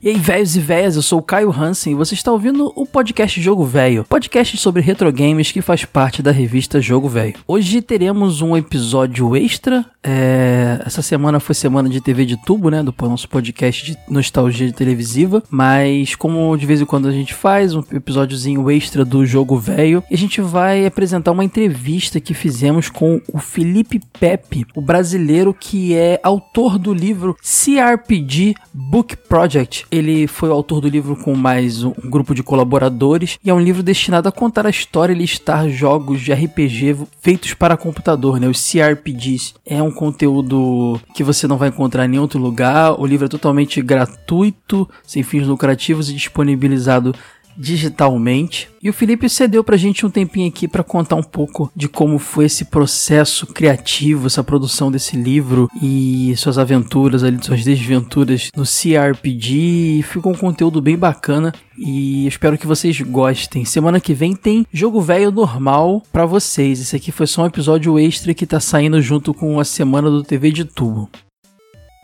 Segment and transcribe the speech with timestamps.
[0.00, 2.86] E aí, velhos e velhas, eu sou o Caio Hansen e você está ouvindo o
[2.86, 7.34] podcast Jogo Velho, podcast sobre retro games que faz parte da revista Jogo Velho.
[7.48, 9.84] Hoje teremos um episódio extra.
[10.00, 10.80] É...
[10.86, 12.80] Essa semana foi semana de TV de tubo, né?
[12.80, 15.42] Do nosso podcast de nostalgia televisiva.
[15.50, 20.04] Mas, como de vez em quando a gente faz, um episódiozinho extra do Jogo Velho,
[20.08, 25.96] a gente vai apresentar uma entrevista que fizemos com o Felipe Pepe, o brasileiro que
[25.96, 31.82] é autor do livro CRPG Book Project ele foi o autor do livro com mais
[31.82, 35.68] um grupo de colaboradores e é um livro destinado a contar a história e listar
[35.68, 38.48] jogos de RPG feitos para computador, né?
[38.48, 39.54] Os CRPGs.
[39.64, 43.00] É um conteúdo que você não vai encontrar em nenhum outro lugar.
[43.00, 47.14] O livro é totalmente gratuito, sem fins lucrativos e disponibilizado
[47.58, 48.70] digitalmente.
[48.80, 52.18] E o Felipe cedeu pra gente um tempinho aqui para contar um pouco de como
[52.18, 58.62] foi esse processo criativo, essa produção desse livro e suas aventuras ali, suas desventuras no
[58.62, 60.04] CRPG.
[60.04, 63.64] Ficou um conteúdo bem bacana e espero que vocês gostem.
[63.64, 66.80] Semana que vem tem jogo velho normal para vocês.
[66.80, 70.22] Esse aqui foi só um episódio extra que tá saindo junto com a semana do
[70.22, 71.10] TV de Tubo.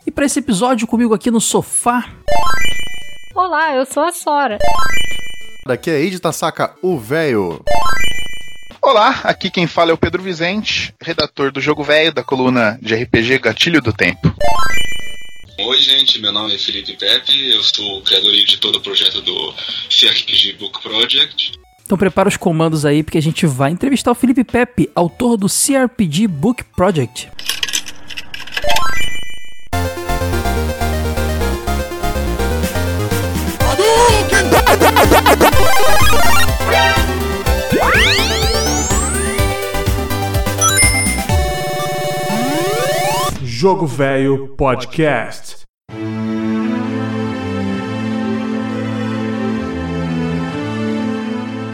[0.05, 2.05] E para esse episódio comigo aqui no sofá.
[3.33, 4.57] Olá, eu sou a Sora.
[5.67, 7.59] Daqui é Eide Tasaka, o véio.
[8.79, 12.93] Olá, aqui quem fala é o Pedro Vizente, redator do Jogo Velho, da coluna de
[12.93, 14.31] RPG Gatilho do Tempo.
[15.57, 19.23] Oi, gente, meu nome é Felipe Pepe, eu sou o criador e editor do projeto
[19.23, 19.55] do
[19.89, 21.53] CRPG Book Project.
[21.83, 25.47] Então prepara os comandos aí, porque a gente vai entrevistar o Felipe Pepe, autor do
[25.47, 27.31] CRPG Book Project.
[43.57, 45.63] Jogo Velho Podcast.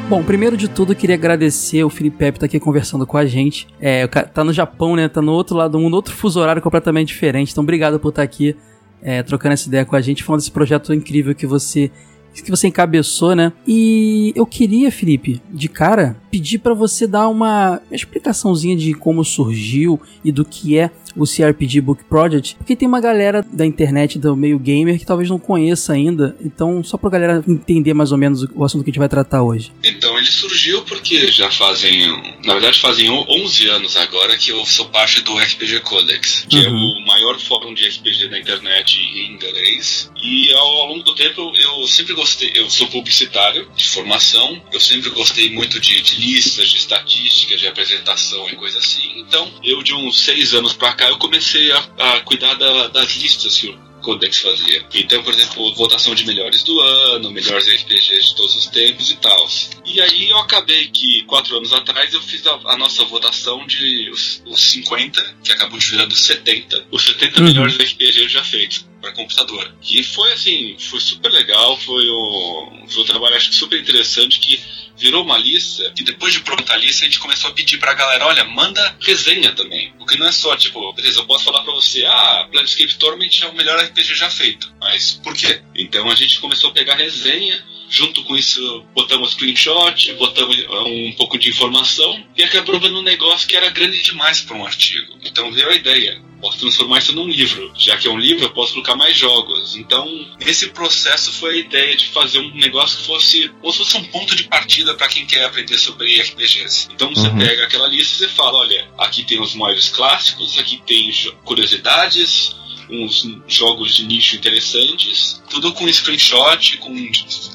[0.07, 3.25] Bom, primeiro de tudo, eu queria agradecer o Felipe Pepe estar aqui conversando com a
[3.25, 3.67] gente.
[3.79, 5.09] É, tá no Japão, né?
[5.09, 7.51] Tá no outro lado do mundo, outro fuso horário completamente diferente.
[7.51, 8.55] Então, obrigado por estar aqui
[9.01, 11.89] é, trocando essa ideia com a gente, falando desse projeto incrível que você
[12.33, 13.51] que você encabeçou, né?
[13.67, 19.99] E eu queria, Felipe, de cara, pedir para você dar uma explicaçãozinha de como surgiu
[20.23, 24.35] e do que é o CRPG Book Project, porque tem uma galera da internet do
[24.35, 28.45] meio gamer que talvez não conheça ainda, então só pra galera entender mais ou menos
[28.53, 29.71] o assunto que a gente vai tratar hoje.
[29.83, 32.07] Então, ele surgiu porque já fazem,
[32.45, 36.69] na verdade fazem 11 anos agora que eu sou parte do RPG Codex, que é
[36.69, 36.95] uhum.
[36.95, 41.51] é o maior fórum de RPG da internet em inglês, e ao longo do tempo
[41.55, 46.69] eu sempre gostei, eu sou publicitário de formação, eu sempre gostei muito de, de listas,
[46.69, 49.11] de estatísticas, de apresentação e coisa assim.
[49.17, 53.15] Então, eu de uns seis anos pra cá, eu comecei a, a cuidar da, das
[53.15, 54.85] listas que o Codex fazia.
[54.93, 59.15] Então, por exemplo, votação de melhores do ano, melhores RPGs de todos os tempos e
[59.17, 59.47] tal.
[59.85, 64.09] E aí eu acabei que, quatro anos atrás, eu fiz a, a nossa votação de
[64.09, 67.45] os, os 50, que acabou de virar dos 70, os 70 uhum.
[67.47, 69.73] melhores RPGs já feitos para computador.
[69.89, 74.59] E foi assim, foi super legal, foi um, foi um trabalho acho super interessante que
[74.97, 77.93] virou uma lista e depois de pronta a lista a gente começou a pedir pra
[77.93, 79.93] galera, olha, manda resenha também.
[79.97, 83.47] Porque não é só, tipo, beleza, eu posso falar pra você, ah, Planescape Torment é
[83.47, 84.71] o melhor RPG já feito.
[84.79, 85.61] Mas por quê?
[85.75, 91.13] Então a gente começou a pegar resenha, junto com isso botamos screenshot, botamos ah, um
[91.17, 95.17] pouco de informação e acabou vendo um negócio que era grande demais para um artigo.
[95.23, 97.71] Então veio a ideia posso transformar isso num livro.
[97.77, 99.75] Já que é um livro, eu posso colocar mais jogos.
[99.75, 100.05] Então,
[100.39, 104.35] esse processo foi a ideia de fazer um negócio que fosse, ou fosse um ponto
[104.35, 106.89] de partida para quem quer aprender sobre RPGs.
[106.93, 107.37] Então, você uhum.
[107.37, 111.11] pega aquela lista e você fala: olha, aqui tem os maiores clássicos, aqui tem
[111.43, 112.55] curiosidades,
[112.91, 116.93] uns jogos de nicho interessantes, tudo com screenshot, com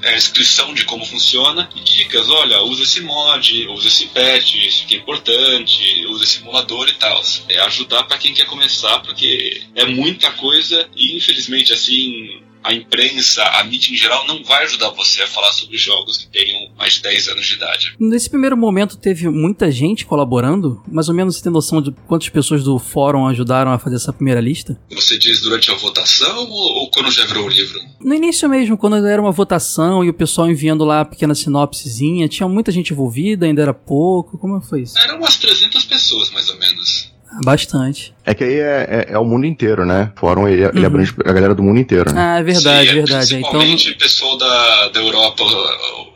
[0.03, 2.29] é, descrição de como funciona e dicas.
[2.29, 6.95] Olha, usa esse mod, usa esse patch, isso que é importante, usa esse emulador e
[6.95, 7.23] tal.
[7.49, 13.45] É ajudar para quem quer começar, porque é muita coisa e infelizmente assim a imprensa,
[13.45, 16.95] a mídia em geral, não vai ajudar você a falar sobre jogos que tenham mais
[16.95, 17.95] de 10 anos de idade.
[17.99, 20.83] Nesse primeiro momento teve muita gente colaborando?
[20.87, 24.13] Mais ou menos você tem noção de quantas pessoas do fórum ajudaram a fazer essa
[24.13, 24.79] primeira lista?
[24.91, 27.81] Você diz durante a votação ou, ou quando já virou o livro?
[28.01, 32.29] No início mesmo, quando era uma votação e o pessoal enviando lá a pequena sinopsezinha,
[32.29, 34.99] tinha muita gente envolvida, ainda era pouco, como foi isso?
[34.99, 37.17] Eram umas 300 pessoas, mais ou menos.
[37.45, 38.15] Bastante.
[38.25, 40.13] É que aí é, é, é, o mundo inteiro, né?
[40.17, 40.87] Fórum ele, ele uhum.
[40.87, 42.21] abrange a galera do mundo inteiro, né?
[42.21, 43.35] Ah, é verdade, Sim, é verdade.
[43.35, 43.99] Principalmente então...
[43.99, 45.45] pessoal da, da Europa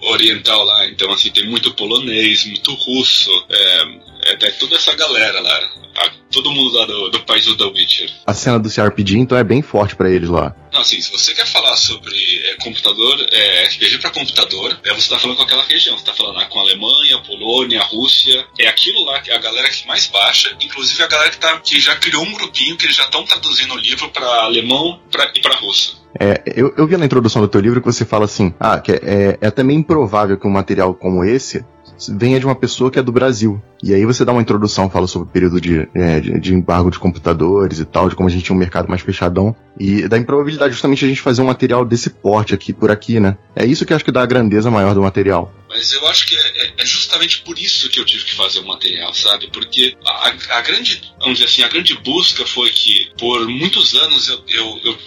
[0.03, 0.87] oriental lá.
[0.89, 5.71] Então, assim, tem muito polonês, muito russo, é, É, é toda essa galera lá.
[5.97, 8.11] A, todo mundo lá do, do país do The Witcher.
[8.27, 10.55] A cena do CRPG, então, é bem forte pra eles lá.
[10.73, 12.15] Não, assim, se você quer falar sobre
[12.45, 15.99] é, computador, é, RPG para computador, é, você tá falando com aquela região.
[15.99, 18.47] Você tá falando ah, com a Alemanha, a Polônia, a Rússia.
[18.59, 21.59] É aquilo lá que é a galera que mais baixa, inclusive a galera que, tá,
[21.59, 25.33] que já criou um grupinho que eles já estão traduzindo o livro para alemão pra,
[25.35, 26.00] e para russo.
[26.19, 28.93] É, eu, eu vi na introdução do teu livro que você fala assim, ah, que
[28.93, 31.65] é, é, é também improvável que um material como esse
[32.09, 33.63] venha de uma pessoa que é do Brasil.
[33.83, 36.91] E aí você dá uma introdução, fala sobre o período de, é, de, de, embargo
[36.91, 39.55] de computadores e tal, de como a gente tinha um mercado mais fechadão.
[39.79, 43.37] E da improbabilidade justamente a gente fazer um material desse porte aqui, por aqui, né?
[43.55, 45.53] É isso que acho que dá a grandeza maior do material.
[45.69, 48.67] Mas eu acho que é, é, justamente por isso que eu tive que fazer o
[48.67, 49.49] material, sabe?
[49.53, 54.29] Porque a, a, grande, vamos dizer assim, a grande busca foi que por muitos anos
[54.29, 54.99] eu, eu, eu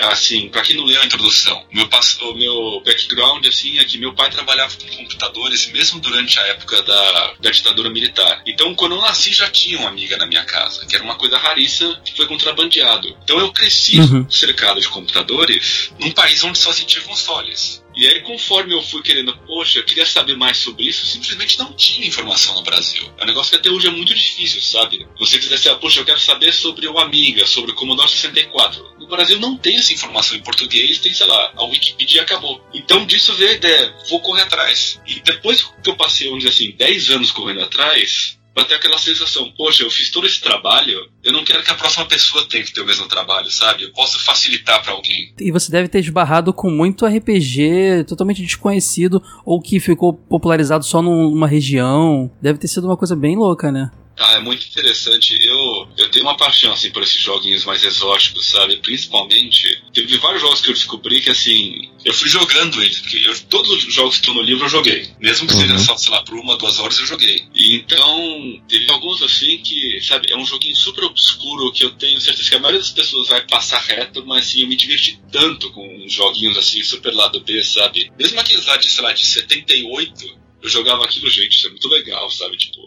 [0.00, 4.14] assim, para quem não leu a introdução, meu, o meu background assim é que meu
[4.14, 8.42] pai trabalhava com computadores mesmo durante a época da, da ditadura militar.
[8.46, 11.36] Então, quando eu nasci, já tinha uma amiga na minha casa, que era uma coisa
[11.38, 13.16] raríssima que foi contrabandeado.
[13.24, 14.30] Então, eu cresci uhum.
[14.30, 17.81] cercado de computadores num país onde só se tinha consoles.
[17.94, 21.72] E aí, conforme eu fui querendo, poxa, eu queria saber mais sobre isso, simplesmente não
[21.74, 23.12] tinha informação no Brasil.
[23.18, 25.06] É um negócio que até hoje é muito difícil, sabe?
[25.18, 28.96] Você quiser assim, ah, poxa, eu quero saber sobre o Amiga, sobre o Commodore 64.
[28.98, 32.64] No Brasil não tem essa informação em português, tem, sei lá, a Wikipedia acabou.
[32.72, 35.00] Então disso veio a ideia, vou correr atrás.
[35.06, 39.50] E depois que eu passei, vamos dizer assim, 10 anos correndo atrás, bater aquela sensação,
[39.56, 42.72] poxa, eu fiz todo esse trabalho, eu não quero que a próxima pessoa tenha que
[42.72, 43.84] ter o mesmo trabalho, sabe?
[43.84, 45.32] Eu posso facilitar para alguém.
[45.40, 51.00] E você deve ter esbarrado com muito RPG totalmente desconhecido ou que ficou popularizado só
[51.00, 52.30] numa região.
[52.40, 53.90] Deve ter sido uma coisa bem louca, né?
[54.18, 55.36] Ah, é muito interessante.
[55.44, 58.76] Eu, eu tenho uma paixão, assim, por esses joguinhos mais exóticos, sabe?
[58.76, 63.38] Principalmente, teve vários jogos que eu descobri que, assim, eu fui jogando eles, porque eu,
[63.46, 65.08] todos os jogos que estão no livro eu joguei.
[65.18, 65.60] Mesmo que uhum.
[65.60, 67.44] seja só, sei lá, por uma, duas horas eu joguei.
[67.54, 72.20] E então, teve alguns, assim, que, sabe, é um joguinho super obscuro que eu tenho
[72.20, 75.70] certeza que a maioria das pessoas vai passar reto, mas, assim, eu me diverti tanto
[75.72, 78.12] com joguinhos, assim, super lado B, sabe?
[78.18, 81.88] Mesmo aqueles lá de, sei lá, de 78, eu jogava aquilo, gente, isso é muito
[81.88, 82.56] legal, sabe?
[82.56, 82.80] Tipo,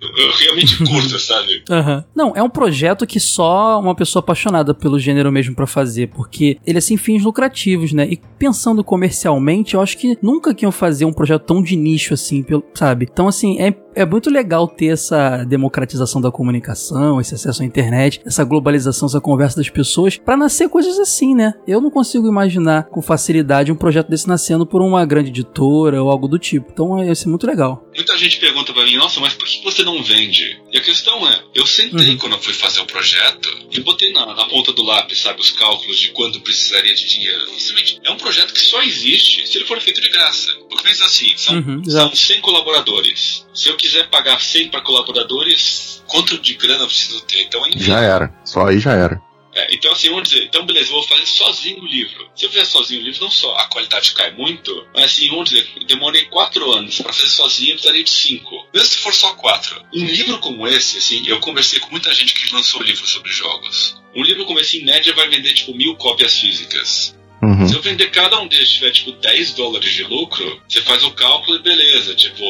[0.40, 1.62] realmente curto, sabe?
[1.68, 2.04] Uhum.
[2.14, 6.58] Não, é um projeto que só uma pessoa apaixonada pelo gênero mesmo para fazer, porque
[6.66, 8.06] ele é sem fins lucrativos, né?
[8.10, 12.14] E pensando comercialmente, eu acho que nunca que iam fazer um projeto tão de nicho
[12.14, 12.44] assim,
[12.74, 13.06] sabe?
[13.10, 18.20] Então, assim, é é muito legal ter essa democratização da comunicação, esse acesso à internet,
[18.24, 21.54] essa globalização, essa conversa das pessoas, para nascer coisas assim, né?
[21.66, 26.10] Eu não consigo imaginar com facilidade um projeto desse nascendo por uma grande editora ou
[26.10, 26.70] algo do tipo.
[26.72, 27.84] Então, ia ser muito legal.
[28.00, 30.58] Muita gente pergunta para mim, nossa, mas por que você não vende?
[30.72, 32.16] E a questão é, eu sentei uhum.
[32.16, 35.50] quando eu fui fazer o projeto e botei na, na, ponta do lápis, sabe, os
[35.50, 37.44] cálculos de quanto precisaria de dinheiro.
[37.58, 40.50] Simplesmente, é um projeto que só existe se ele for feito de graça.
[40.70, 43.46] Porque pensa assim, são, uhum, são 100 colaboradores.
[43.52, 47.42] Se eu quiser pagar 100 para colaboradores, quanto de grana eu preciso ter?
[47.42, 47.80] Então, enfim.
[47.80, 48.34] Já era.
[48.46, 49.20] Só aí já era.
[49.54, 52.30] É, então, assim, vamos dizer, então beleza, eu vou fazer sozinho o livro.
[52.36, 55.50] Se eu fizer sozinho o livro, não só a qualidade cai muito, mas assim, vamos
[55.50, 58.66] dizer, eu demorei quatro anos para fazer sozinho, eu precisaria de cinco.
[58.72, 59.82] Mesmo se for só quatro.
[59.92, 63.96] Um livro como esse, assim, eu conversei com muita gente que lançou livro sobre jogos.
[64.14, 67.16] Um livro como esse, em média, vai vender, tipo, mil cópias físicas.
[67.42, 67.66] Uhum.
[67.66, 71.10] Se eu vender cada um deles tiver, tipo, 10 dólares de lucro, você faz o
[71.12, 72.14] cálculo e beleza.
[72.14, 72.44] Tipo,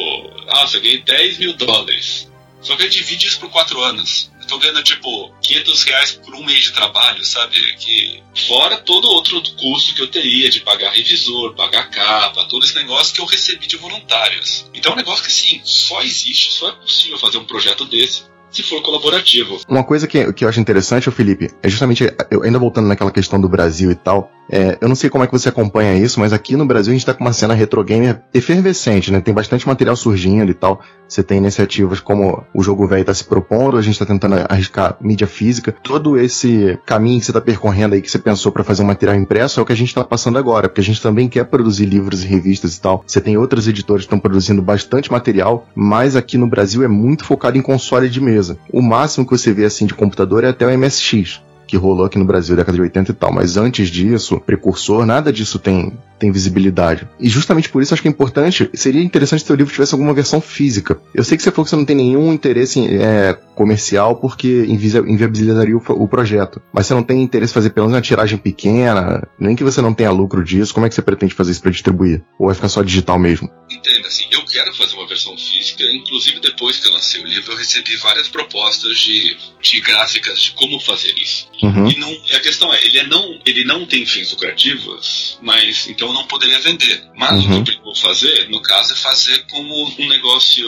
[0.49, 2.29] ah, você ganhei 10 mil dólares.
[2.61, 4.31] Só que eu divide isso por 4 anos.
[4.51, 7.55] Tô ganhando, tipo, 500 reais por um mês de trabalho, sabe?
[7.77, 12.75] Que fora todo outro custo que eu teria de pagar revisor, pagar capa, todo esse
[12.75, 14.65] negócio que eu recebi de voluntários.
[14.73, 18.23] Então é um negócio que, assim, só existe, só é possível fazer um projeto desse
[18.51, 19.59] se for colaborativo.
[19.67, 23.39] Uma coisa que, que eu acho interessante, Felipe, é justamente, eu ainda voltando naquela questão
[23.39, 26.33] do Brasil e tal, é, eu não sei como é que você acompanha isso, mas
[26.33, 29.21] aqui no Brasil a gente tá com uma cena retro gamer efervescente, né?
[29.21, 30.81] Tem bastante material surgindo e tal.
[31.07, 34.97] Você tem iniciativas como o Jogo Velho tá se propondo, a gente tá tentando arriscar
[34.99, 35.73] mídia física.
[35.83, 39.15] Todo esse caminho que você tá percorrendo aí, que você pensou para fazer um material
[39.17, 41.85] impresso, é o que a gente tá passando agora, porque a gente também quer produzir
[41.85, 43.03] livros e revistas e tal.
[43.07, 47.23] Você tem outros editores que estão produzindo bastante material, mas aqui no Brasil é muito
[47.23, 48.40] focado em console de mesa.
[48.71, 52.19] O máximo que você vê assim de computador é até o MSX que rolou aqui
[52.19, 53.31] no Brasil, década de 80 e tal.
[53.31, 57.07] Mas antes disso, precursor, nada disso tem, tem visibilidade.
[57.19, 60.13] E justamente por isso acho que é importante, seria interessante se o livro tivesse alguma
[60.13, 61.01] versão física.
[61.15, 64.65] Eu sei que você falou que você não tem nenhum interesse em, é, comercial porque
[64.67, 66.61] inviabilizaria o, o, projeto.
[66.71, 69.81] Mas você não tem interesse em fazer pelo menos uma tiragem pequena, nem que você
[69.81, 72.23] não tenha lucro disso, como é que você pretende fazer isso para distribuir?
[72.37, 73.49] Ou vai ficar só digital mesmo?
[73.69, 77.53] Entenda, assim, eu quero fazer uma versão física, inclusive depois que eu lancei o livro,
[77.53, 81.49] eu recebi várias propostas de, de gráficas de como fazer isso.
[81.63, 81.89] Uhum.
[81.89, 86.10] E não, a questão é, ele, é não, ele não tem fins lucrativos, mas então
[86.11, 87.09] eu não poderia vender.
[87.15, 87.61] Mas uhum.
[87.61, 90.65] o que eu vou fazer, no caso, é fazer como um negócio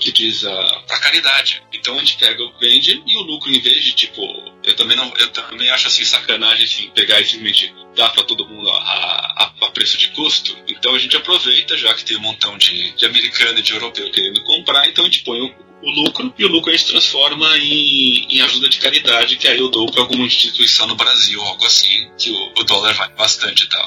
[0.00, 1.62] que diz uh, pra caridade.
[1.72, 4.22] Então a gente pega, vende e o lucro, em vez de tipo,
[4.64, 8.48] eu também não, eu também acho assim sacanagem assim, pegar e simplesmente dar para todo
[8.48, 10.56] mundo a, a, a, preço de custo.
[10.66, 14.10] Então a gente aproveita, já que tem um montão de, de americano e de europeu
[14.10, 17.56] querendo comprar, então a gente põe o, o lucro e o lucro a gente transforma
[17.58, 21.64] em, em ajuda de caridade, que aí eu dou para alguma instituição no Brasil, algo
[21.64, 23.86] assim, que o, o dólar vai bastante e tal.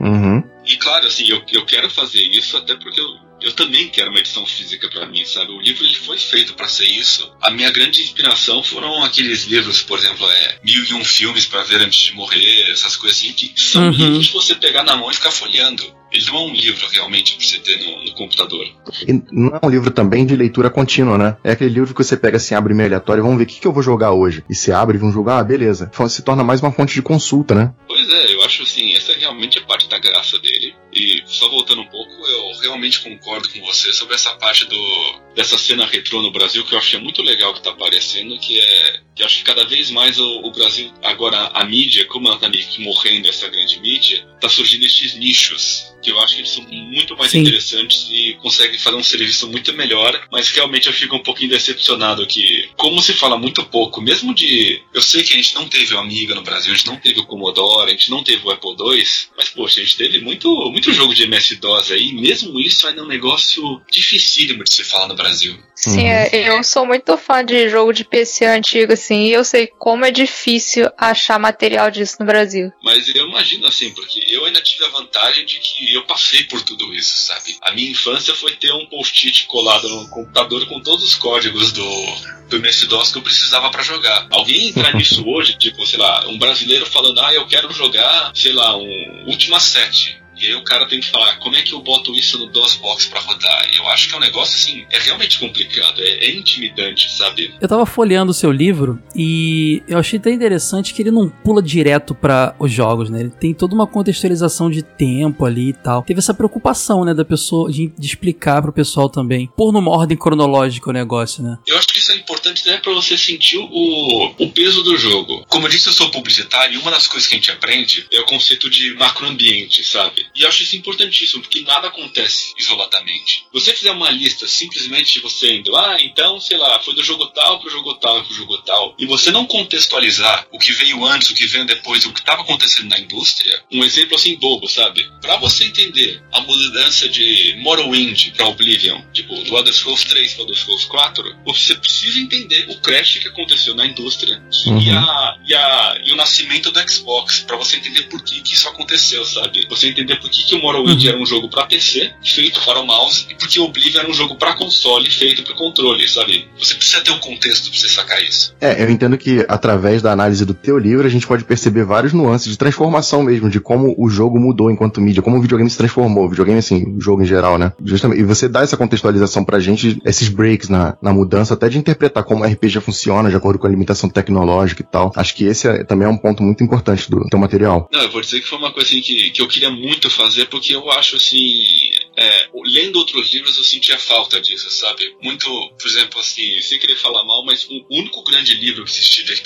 [0.00, 0.42] Uhum.
[0.66, 3.06] E claro, assim, eu, eu quero fazer isso até porque eu,
[3.40, 5.50] eu também quero uma edição física para mim, sabe?
[5.52, 7.32] O livro ele foi feito para ser isso.
[7.40, 11.62] A minha grande inspiração foram aqueles livros, por exemplo, é Mil e Um Filmes para
[11.62, 13.90] Ver Antes de Morrer, essas coisas assim, que são uhum.
[13.90, 15.97] livros que você pegar na mão e ficar folheando.
[16.12, 18.66] Ele não é um livro realmente pra você ter no, no, computador.
[19.06, 21.36] E não é um livro também de leitura contínua, né?
[21.44, 23.66] É aquele livro que você pega assim, abre meio aleatório, vamos ver o que, que
[23.66, 24.44] eu vou jogar hoje.
[24.48, 25.90] E você abre e vão jogar, ah, beleza.
[26.08, 27.72] Se torna mais uma fonte de consulta, né?
[27.86, 30.74] Pois é, eu acho assim, essa é realmente é parte da graça dele.
[30.98, 35.56] E só voltando um pouco, eu realmente concordo com você sobre essa parte do dessa
[35.56, 39.22] cena retrô no Brasil que eu achei muito legal que tá aparecendo, que é que
[39.24, 43.28] acho que cada vez mais o, o Brasil, agora a mídia, como ela tá morrendo
[43.28, 47.32] essa grande mídia, tá surgindo esses nichos que eu acho que eles são muito mais
[47.32, 47.40] Sim.
[47.40, 52.26] interessantes e conseguem fazer um serviço muito melhor, mas realmente eu fico um pouquinho decepcionado
[52.26, 54.80] que, como se fala muito pouco, mesmo de.
[54.94, 57.18] Eu sei que a gente não teve o Amiga no Brasil, a gente não teve
[57.18, 59.04] o Commodore, a gente não teve o Apple II,
[59.36, 63.04] mas poxa, a gente teve muito, muito jogo de MS-DOS aí, mesmo isso ainda é
[63.04, 65.56] um negócio dificílimo de se falar no Brasil.
[65.74, 66.08] Sim, uhum.
[66.08, 70.04] É, eu sou muito fã de jogo de PC antigo, assim, e eu sei como
[70.04, 72.72] é difícil achar material disso no Brasil.
[72.82, 76.62] Mas eu imagino assim, porque eu ainda tive a vantagem de que eu passei por
[76.62, 77.56] tudo isso, sabe?
[77.62, 82.06] A minha infância foi ter um post-it colado no computador com todos os códigos do,
[82.48, 84.26] do MS-DOS que eu precisava para jogar.
[84.30, 88.52] Alguém entrar nisso hoje, tipo, sei lá, um brasileiro falando, ah, eu quero jogar, sei
[88.52, 91.80] lá, um Ultima 7 e aí o cara tem que falar, como é que eu
[91.80, 93.70] boto isso no DOSBox para rodar?
[93.76, 97.54] Eu acho que é um negócio assim, é realmente complicado, é, é, intimidante, sabe?
[97.60, 101.62] Eu tava folheando o seu livro e eu achei até interessante que ele não pula
[101.62, 103.20] direto para os jogos, né?
[103.20, 106.02] Ele tem toda uma contextualização de tempo ali e tal.
[106.02, 110.16] Teve essa preocupação, né, da pessoa de, de explicar pro pessoal também, pôr numa ordem
[110.16, 111.58] cronológica o negócio, né?
[111.66, 115.44] Eu acho que isso é importante né, para você sentir o, o peso do jogo.
[115.48, 118.20] Como eu disse, eu sou publicitário e uma das coisas que a gente aprende é
[118.20, 120.26] o conceito de macroambiente, sabe?
[120.34, 123.44] E eu acho isso importantíssimo, porque nada acontece isoladamente.
[123.52, 127.60] Você fizer uma lista simplesmente você indo, ah, então, sei lá, foi do jogo tal
[127.60, 131.34] pro jogo tal pro jogo tal, e você não contextualizar o que veio antes, o
[131.34, 135.08] que veio depois, o que estava acontecendo na indústria, um exemplo assim bobo, sabe?
[135.20, 140.42] Para você entender a mudança de Morrowind para Oblivion, tipo, do Elder Scrolls 3 para
[140.42, 144.80] Elder Scrolls 4, você precisa entender o crash que aconteceu na indústria uhum.
[144.80, 148.54] e, a, e, a, e o nascimento do Xbox, para você entender por que, que
[148.54, 149.66] isso aconteceu, sabe?
[149.68, 151.08] Você entender por que, que o Morrowind uhum.
[151.08, 154.14] era um jogo para PC, feito para o mouse, e porque o Oblivion era um
[154.14, 156.48] jogo para console, feito para controle, sabe?
[156.58, 158.54] Você precisa ter um contexto para você sacar isso.
[158.60, 162.12] É, eu entendo que através da análise do teu livro a gente pode perceber vários
[162.12, 165.78] nuances de transformação mesmo, de como o jogo mudou enquanto mídia, como o videogame se
[165.78, 167.72] transformou, o videogame assim, o jogo em geral, né?
[167.84, 171.78] Justamente, e você dá essa contextualização pra gente, esses breaks na, na mudança, até de
[171.78, 175.12] interpretar como o RPG funciona de acordo com a limitação tecnológica e tal.
[175.16, 177.88] Acho que esse é, também é um ponto muito importante do teu material.
[177.92, 180.46] Não, eu vou dizer que foi uma coisa assim que, que eu queria muito fazer,
[180.46, 181.90] porque eu acho assim.
[182.16, 185.14] É, lendo outros livros eu sentia falta disso, sabe?
[185.22, 185.46] Muito,
[185.78, 189.38] por exemplo, assim, sem querer falar mal, mas o único grande livro que existia de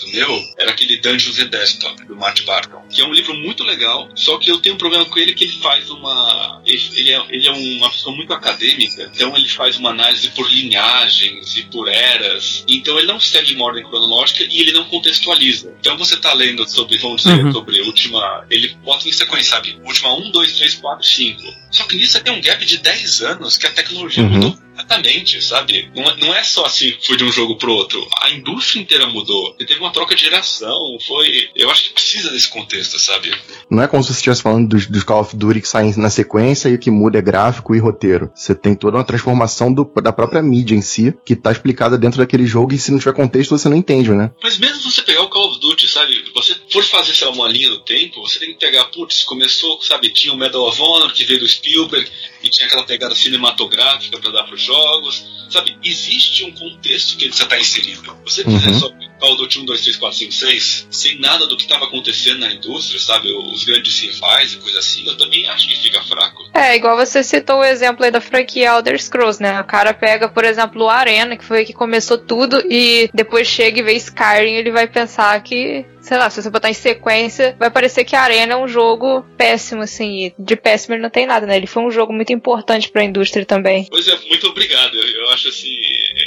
[0.00, 3.64] do meu era aquele Dungeons and Desktop, do Matt Barton, que é um livro muito
[3.64, 6.62] legal, só que eu tenho um problema com ele que ele faz uma.
[6.66, 11.56] Ele é, ele é uma pessoa muito acadêmica, então ele faz uma análise por linhagens
[11.56, 15.74] e por eras, então ele não segue uma ordem cronológica e ele não contextualiza.
[15.80, 17.52] Então você tá lendo sobre, vamos dizer, uhum.
[17.52, 18.46] sobre última.
[18.48, 19.78] Ele bota em sequência, sabe?
[19.82, 21.42] Última 1, 2, 3, 4, 5.
[21.70, 24.30] Só que nisso tem um gap de 10 anos que a tecnologia uhum.
[24.30, 25.90] mudou completamente, sabe?
[25.94, 28.06] Não, é, não é só assim, foi de um jogo pro outro.
[28.22, 29.56] A indústria inteira mudou.
[29.58, 30.78] E teve uma troca de geração.
[31.06, 31.48] Foi.
[31.54, 33.34] Eu acho que precisa desse contexto, sabe?
[33.70, 36.10] Não é como se você estivesse falando dos, dos Call of Duty que saem na
[36.10, 38.30] sequência e o que muda é gráfico e roteiro.
[38.34, 42.18] Você tem toda uma transformação do, da própria mídia em si, que tá explicada dentro
[42.18, 44.30] daquele jogo e se não tiver contexto você não entende, né?
[44.42, 46.24] Mas mesmo você pegar o Call of Duty, sabe?
[46.34, 49.80] Você for fazer, sei lá, uma linha do tempo, você tem que pegar, putz, começou,
[49.82, 52.08] sabe, tinha o Medal of Honor que veio do Spielberg
[52.42, 55.76] e tinha aquela pegada cinematográfica para dar pros jogos, sabe?
[55.82, 58.16] Existe um contexto que você está inserido.
[58.24, 58.78] Você uhum.
[58.78, 61.86] só Call of Duty 1, 2, 3, 4, 5, 6, sem nada do que estava
[61.86, 63.30] acontecendo na indústria, sabe?
[63.32, 66.48] Os grandes rivais e coisa assim, eu também acho que fica fraco.
[66.54, 69.60] É, igual você citou o exemplo aí da franquia Elder Scrolls, né?
[69.60, 73.80] O cara pega, por exemplo, o Arena, que foi que começou tudo, e depois chega
[73.80, 77.70] e vê Skyrim, ele vai pensar que sei lá, se você botar em sequência, vai
[77.70, 80.26] parecer que a Arena é um jogo péssimo, assim.
[80.26, 81.56] E de péssimo ele não tem nada, né?
[81.56, 83.86] Ele foi um jogo muito importante pra indústria também.
[83.90, 84.96] Pois é, muito obrigado.
[84.96, 85.76] Eu, eu acho assim,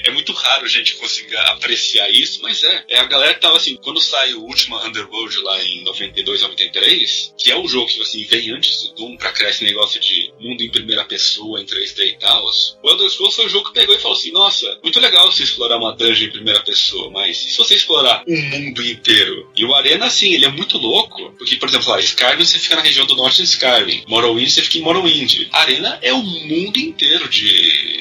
[0.05, 2.80] é, é muito raro a gente conseguir apreciar isso, mas é.
[2.87, 2.99] É.
[2.99, 7.55] A galera tava assim, quando sai o último Underworld lá em 92, 93, que é
[7.55, 10.69] o jogo que assim, vem antes do Doom pra criar esse negócio de mundo em
[10.69, 12.45] primeira pessoa, em 3D e tal.
[12.83, 15.43] O Elder Scrolls foi o jogo que pegou e falou assim: nossa, muito legal você
[15.43, 19.51] explorar uma dungeon em primeira pessoa, mas se você explorar um mundo inteiro?
[19.55, 21.33] E o o Arena, assim, ele é muito louco.
[21.37, 24.03] Porque, por exemplo, lá, Skyrim você fica na região do norte de Skyrim.
[24.07, 25.47] Morrowind você fica em Morrowind.
[25.51, 28.00] Arena é o mundo inteiro de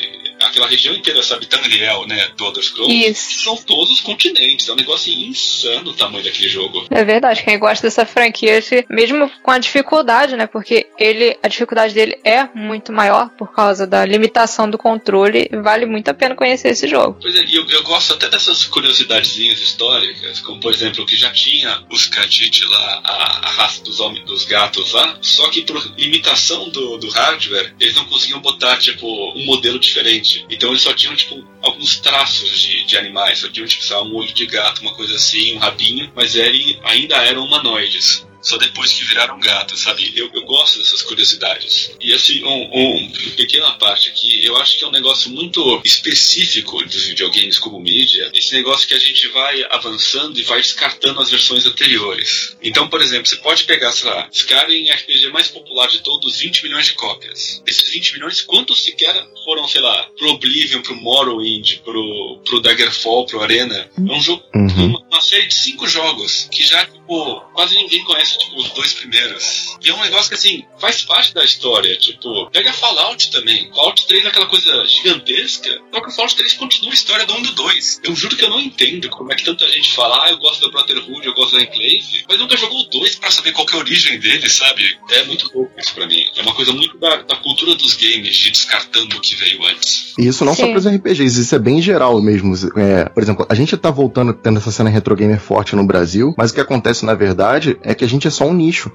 [0.50, 3.44] aquela região inteira, sabe, Tamriel, né, do Elder Scrolls, Isso.
[3.44, 4.68] são todos os continentes.
[4.68, 6.86] É um negócio insano o tamanho daquele jogo.
[6.90, 11.94] É verdade, quem gosta dessa franquia, mesmo com a dificuldade, né, porque ele, a dificuldade
[11.94, 16.68] dele é muito maior por causa da limitação do controle, vale muito a pena conhecer
[16.68, 17.18] esse jogo.
[17.20, 21.84] Pois é, eu, eu gosto até dessas curiosidadezinhas históricas, como por exemplo, que já tinha
[21.90, 26.68] os Khajiit lá, a, a raça dos homens, dos gatos lá, só que por limitação
[26.70, 31.14] do, do hardware, eles não conseguiam botar, tipo, um modelo diferente então eles só tinham,
[31.14, 33.40] tipo, alguns traços de, de animais.
[33.40, 36.10] Só tinham, tipo, um olho de gato, uma coisa assim, um rabinho.
[36.14, 40.12] Mas ele, ainda eram humanoides só depois que viraram gato, sabe?
[40.16, 41.92] Eu, eu gosto dessas curiosidades.
[42.00, 46.82] E assim, um, um, pequena parte aqui, eu acho que é um negócio muito específico
[46.84, 51.30] dos videogames como mídia, esse negócio que a gente vai avançando e vai descartando as
[51.30, 52.56] versões anteriores.
[52.62, 56.62] Então, por exemplo, você pode pegar, sei lá, Skyrim RPG mais popular de todos, 20
[56.64, 57.62] milhões de cópias.
[57.66, 63.26] Esses 20 milhões, quantos sequer foram, sei lá, pro Oblivion, pro Morrowind, pro, pro Daggerfall,
[63.26, 63.90] pro Arena?
[63.96, 64.86] É um jogo, uhum.
[64.86, 68.94] uma, uma série de cinco jogos que já, tipo, quase ninguém conhece tipo, os dois
[68.94, 69.76] primeiros.
[69.82, 71.96] E é um negócio que, assim, faz parte da história.
[71.96, 73.68] Tipo, pega Fallout também.
[73.74, 77.34] Fallout 3 é aquela coisa gigantesca, só que o Fallout 3 continua a história do
[77.34, 78.00] 1 e do 2.
[78.04, 80.60] Eu juro que eu não entendo como é que tanta gente fala, ah, eu gosto
[80.60, 83.74] do Brotherhood, eu gosto da Enclave, mas nunca jogou o 2 pra saber qual é
[83.74, 84.98] a origem dele, sabe?
[85.10, 86.24] É muito louco isso pra mim.
[86.36, 90.14] É uma coisa muito da, da cultura dos games, de descartando o que veio antes.
[90.18, 90.62] E isso não Sim.
[90.62, 92.54] só pros RPGs, isso é bem geral mesmo.
[92.76, 96.34] É, por exemplo, a gente tá voltando, tendo essa cena retro gamer forte no Brasil,
[96.36, 98.90] mas o que acontece na verdade é que a gente é só um nicho.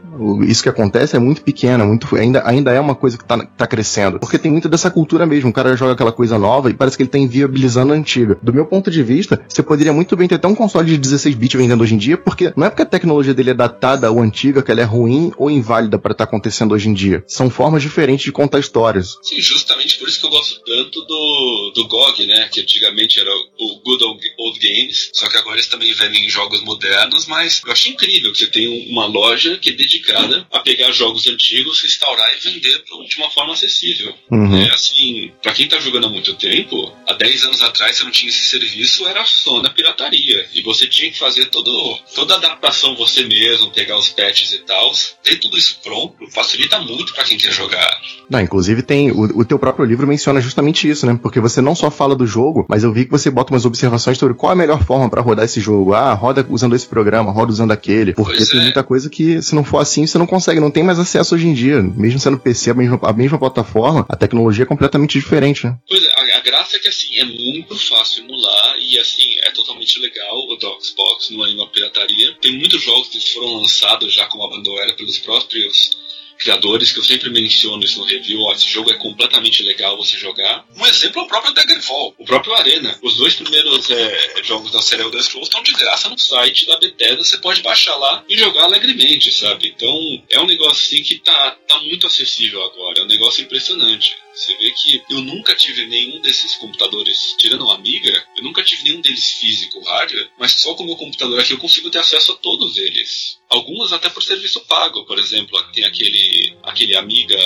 [0.48, 3.46] Isso que acontece é muito pequeno, é muito, ainda, ainda é uma coisa que tá,
[3.46, 4.20] tá crescendo.
[4.20, 5.50] Porque tem muito dessa cultura mesmo.
[5.50, 8.38] O cara joga aquela coisa nova e parece que ele tá inviabilizando a antiga.
[8.42, 11.36] Do meu ponto de vista, você poderia muito bem ter até um console de 16
[11.36, 14.22] bits vendendo hoje em dia, porque não é porque a tecnologia dele é datada ou
[14.22, 17.24] antiga que ela é ruim ou inválida para estar tá acontecendo hoje em dia.
[17.27, 19.18] São formas diferentes de contar histórias.
[19.22, 22.48] Sim, justamente por isso que eu gosto tanto do, do GOG, né?
[22.51, 26.62] Que antigamente era o Good Old, Old Games, só que agora eles também vendem jogos
[26.64, 30.92] modernos, mas eu achei incrível que você tem uma loja que é dedicada a pegar
[30.92, 34.14] jogos antigos, restaurar e vender de uma forma acessível.
[34.29, 34.55] Uhum.
[34.58, 38.12] É assim, para quem tá jogando há muito tempo, há 10 anos atrás você não
[38.12, 40.48] tinha esse serviço, era só na pirataria.
[40.53, 44.60] E você tinha que fazer todo, toda a adaptação você mesmo, pegar os patches e
[44.60, 44.92] tal.
[45.24, 47.90] Ter tudo isso pronto facilita muito para quem quer jogar.
[48.29, 49.12] Não, inclusive tem.
[49.12, 51.18] O, o teu próprio livro menciona justamente isso, né?
[51.22, 54.18] Porque você não só fala do jogo, mas eu vi que você bota umas observações
[54.18, 55.94] sobre qual é a melhor forma para rodar esse jogo.
[55.94, 57.85] Ah, roda usando esse programa, roda usando aquele.
[58.14, 58.64] Porque pois tem é.
[58.64, 61.48] muita coisa que, se não for assim, você não consegue, não tem mais acesso hoje
[61.48, 61.82] em dia.
[61.82, 65.78] Mesmo sendo PC, a mesma, a mesma plataforma, a tecnologia é completamente diferente, né?
[65.88, 69.52] Pois é, a, a graça é que, assim, é muito fácil emular e, assim, é
[69.52, 72.36] totalmente legal o Xbox não é uma pirataria.
[72.42, 75.98] Tem muitos jogos que foram lançados já como a pelos próprios
[76.38, 80.18] criadores, que eu sempre menciono isso no review, ó, esse jogo é completamente legal você
[80.18, 80.66] jogar.
[80.76, 82.98] Um exemplo é o próprio Daggerfall, o próprio Arena.
[83.02, 86.78] Os dois primeiros é, jogos da série Elder Scrolls estão de graça no site da
[86.78, 89.74] Bethesda, você pode baixar lá e jogar alegremente, sabe?
[89.76, 94.16] Então é um negócio assim que tá, tá muito acessível agora, é um negócio impressionante.
[94.36, 98.84] Você vê que eu nunca tive nenhum desses computadores, tirando uma Amiga, eu nunca tive
[98.84, 102.32] nenhum deles físico, hardware, mas só com o meu computador aqui eu consigo ter acesso
[102.32, 103.38] a todos eles.
[103.50, 107.38] Algumas até por serviço pago, por exemplo, tem aquele, aquele Amiga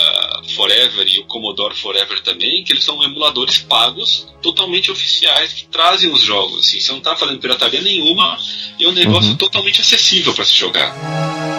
[0.56, 6.12] Forever e o Commodore Forever também, que eles são emuladores pagos, totalmente oficiais, que trazem
[6.12, 6.60] os jogos.
[6.60, 8.40] Assim, você não está fazendo pirataria nenhuma
[8.80, 9.38] e é um negócio uhum.
[9.38, 11.59] totalmente acessível para se jogar.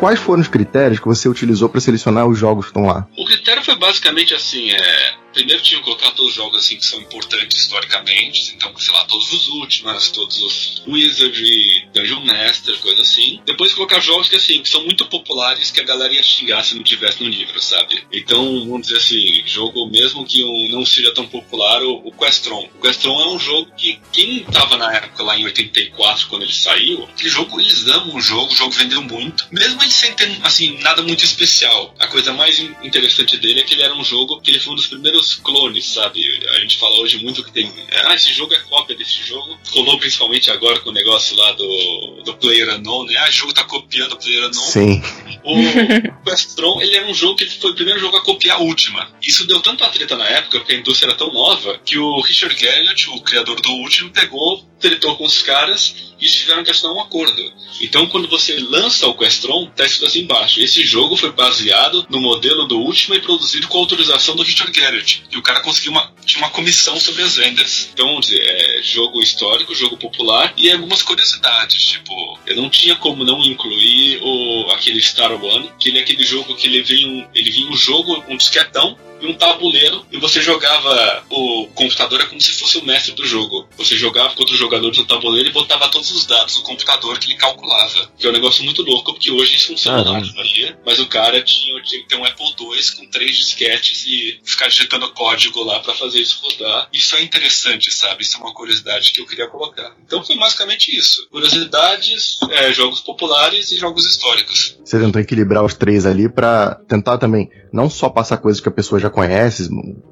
[0.00, 3.06] Quais foram os critérios que você utilizou para selecionar os jogos que estão lá?
[3.16, 6.84] O critério foi basicamente assim: é, primeiro tinha que colocar todos os jogos assim que
[6.84, 13.02] são importantes historicamente, então, sei lá, todos os últimos, todos os Wizard, Dungeon Master, coisa
[13.02, 13.40] assim.
[13.44, 16.74] Depois colocar jogos que assim, que são muito populares que a galera ia xingar se
[16.74, 18.04] não tivesse no livro, sabe?
[18.12, 22.68] Então, vamos dizer assim, jogo mesmo que um, não seja tão popular, o, o Questron.
[22.76, 26.52] O Questron é um jogo que quem tava na época lá em 84, quando ele
[26.52, 30.30] saiu, aquele jogo, eles amam o jogo, o jogo vendeu muito, mesmo ele sem ter,
[30.42, 31.94] assim, nada muito especial.
[31.98, 34.76] A coisa mais interessante dele é que ele era um jogo que ele foi um
[34.76, 36.40] dos primeiros clones, sabe?
[36.48, 37.72] A gente fala hoje muito que tem.
[38.04, 39.58] Ah, esse jogo é cópia desse jogo.
[39.70, 43.16] Rolou principalmente agora com o negócio lá do, do Player Unknown, né?
[43.18, 44.62] Ah, o jogo tá copiando o Player Unknown.
[44.62, 45.02] Sim.
[45.44, 48.60] O Questron, ele era um jogo que ele foi o primeiro jogo a copiar a
[48.60, 49.10] última.
[49.22, 52.54] Isso deu tanta treta na época, porque a indústria era tão nova, que o Richard
[52.54, 57.00] Garriott, o criador do último, pegou, tretou com os caras e tiveram que assinar um
[57.00, 57.52] acordo.
[57.80, 60.60] Então, quando você lança o Questron, tá escrito assim embaixo.
[60.60, 64.70] Esse jogo foi baseado no modelo do último e produzido com autorização do Richard
[65.10, 65.24] Garrett.
[65.30, 67.90] E o cara conseguiu uma, tinha uma comissão sobre as vendas.
[67.92, 71.84] Então, é jogo histórico, jogo popular e algumas curiosidades.
[71.84, 76.24] Tipo, eu não tinha como não incluir o, aquele Star One, que ele é aquele
[76.24, 80.18] jogo que ele vinha um, ele vinha um jogo, um disquetão e um tabuleiro e
[80.18, 83.68] você jogava o computador é como se fosse o mestre do jogo.
[83.76, 87.26] Você jogava contra os jogadores no tabuleiro e botava todos os dados no computador que
[87.26, 88.10] ele calculava.
[88.18, 91.42] Que é um negócio muito louco, porque hoje isso funciona na maioria, mas o cara
[91.42, 95.80] tinha, tinha que ter um Apple II com três disquetes e ficar digitando código lá
[95.80, 96.88] para fazer isso rodar.
[96.92, 98.22] Isso é interessante, sabe?
[98.22, 99.94] Isso é uma curiosidade que eu queria colocar.
[100.04, 101.28] Então foi basicamente isso.
[101.30, 104.76] Curiosidades, é, jogos populares e jogos históricos.
[104.84, 108.72] Você tentou equilibrar os três ali para tentar também não só passar coisas que a
[108.72, 109.68] pessoa já conhece,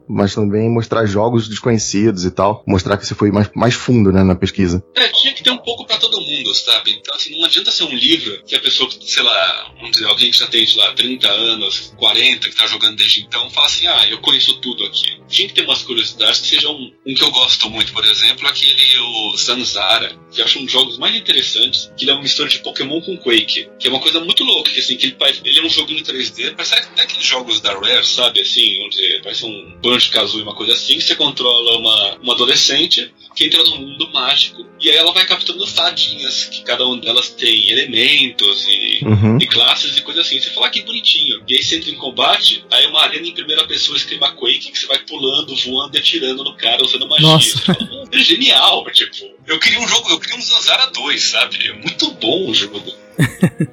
[0.08, 2.62] mas também mostrar jogos desconhecidos e tal.
[2.66, 4.82] Mostrar que você foi mais, mais fundo, né, na pesquisa.
[4.96, 6.92] É, tinha que ter um pouco para todo mundo, sabe?
[6.92, 10.30] Então, assim, não adianta ser um livro que a pessoa, sei lá, vamos dizer, alguém
[10.30, 13.86] que já tem, sei lá, 30 anos, 40, que tá jogando desde então, fala assim,
[13.86, 15.18] ah, eu conheço tudo aqui.
[15.28, 18.46] Tinha que ter umas curiosidades que sejam um, um que eu gosto muito, por exemplo,
[18.46, 22.22] aquele, o Zanzara, que eu acho um dos jogos mais interessantes, que ele é uma
[22.22, 25.16] mistura de Pokémon com Quake, que é uma coisa muito louca, que assim, que ele,
[25.44, 29.44] ele é um joguinho 3D, parece até aqueles jogos da Rare, sabe, assim, onde parece
[29.46, 34.10] um Banjo-Kazooie, uma coisa assim, que você controla uma, uma adolescente que entra num mundo
[34.12, 39.38] mágico e aí ela vai capturando fadinhas, que cada uma delas tem elementos e, uhum.
[39.40, 40.40] e classes e coisas assim.
[40.40, 41.42] Você fala ah, que bonitinho.
[41.48, 44.70] E aí você entra em combate, aí é uma arena em primeira pessoa esquema Quake
[44.70, 47.26] que você vai pulando, voando e atirando no cara usando magia.
[47.26, 47.58] Nossa.
[47.58, 49.28] Fala, é genial, tipo.
[49.46, 51.68] Eu queria um jogo, eu queria um Zanzara 2, sabe?
[51.68, 52.80] É muito bom o jogo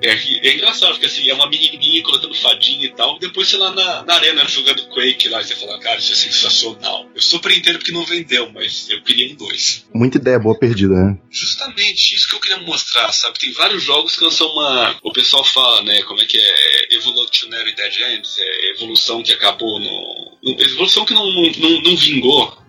[0.02, 3.58] é, é, engraçado, porque assim, é uma menininha colocando fadinha e tal, e depois você
[3.58, 7.10] lá na, na arena jogando Quake lá, e você fala, cara, isso é sensacional.
[7.14, 9.86] Eu super entendo porque não vendeu, mas eu queria um dois.
[9.94, 11.18] Muita ideia boa perdida, né?
[11.30, 13.40] Justamente, isso que eu queria mostrar, sabe?
[13.40, 14.98] Tem vários jogos que não são uma.
[15.04, 16.02] O pessoal fala, né?
[16.04, 16.96] Como é que é?
[16.96, 20.38] Evolutionary Dead Ends, é evolução que acabou no.
[20.60, 22.65] Evolução que não, não, não vingou.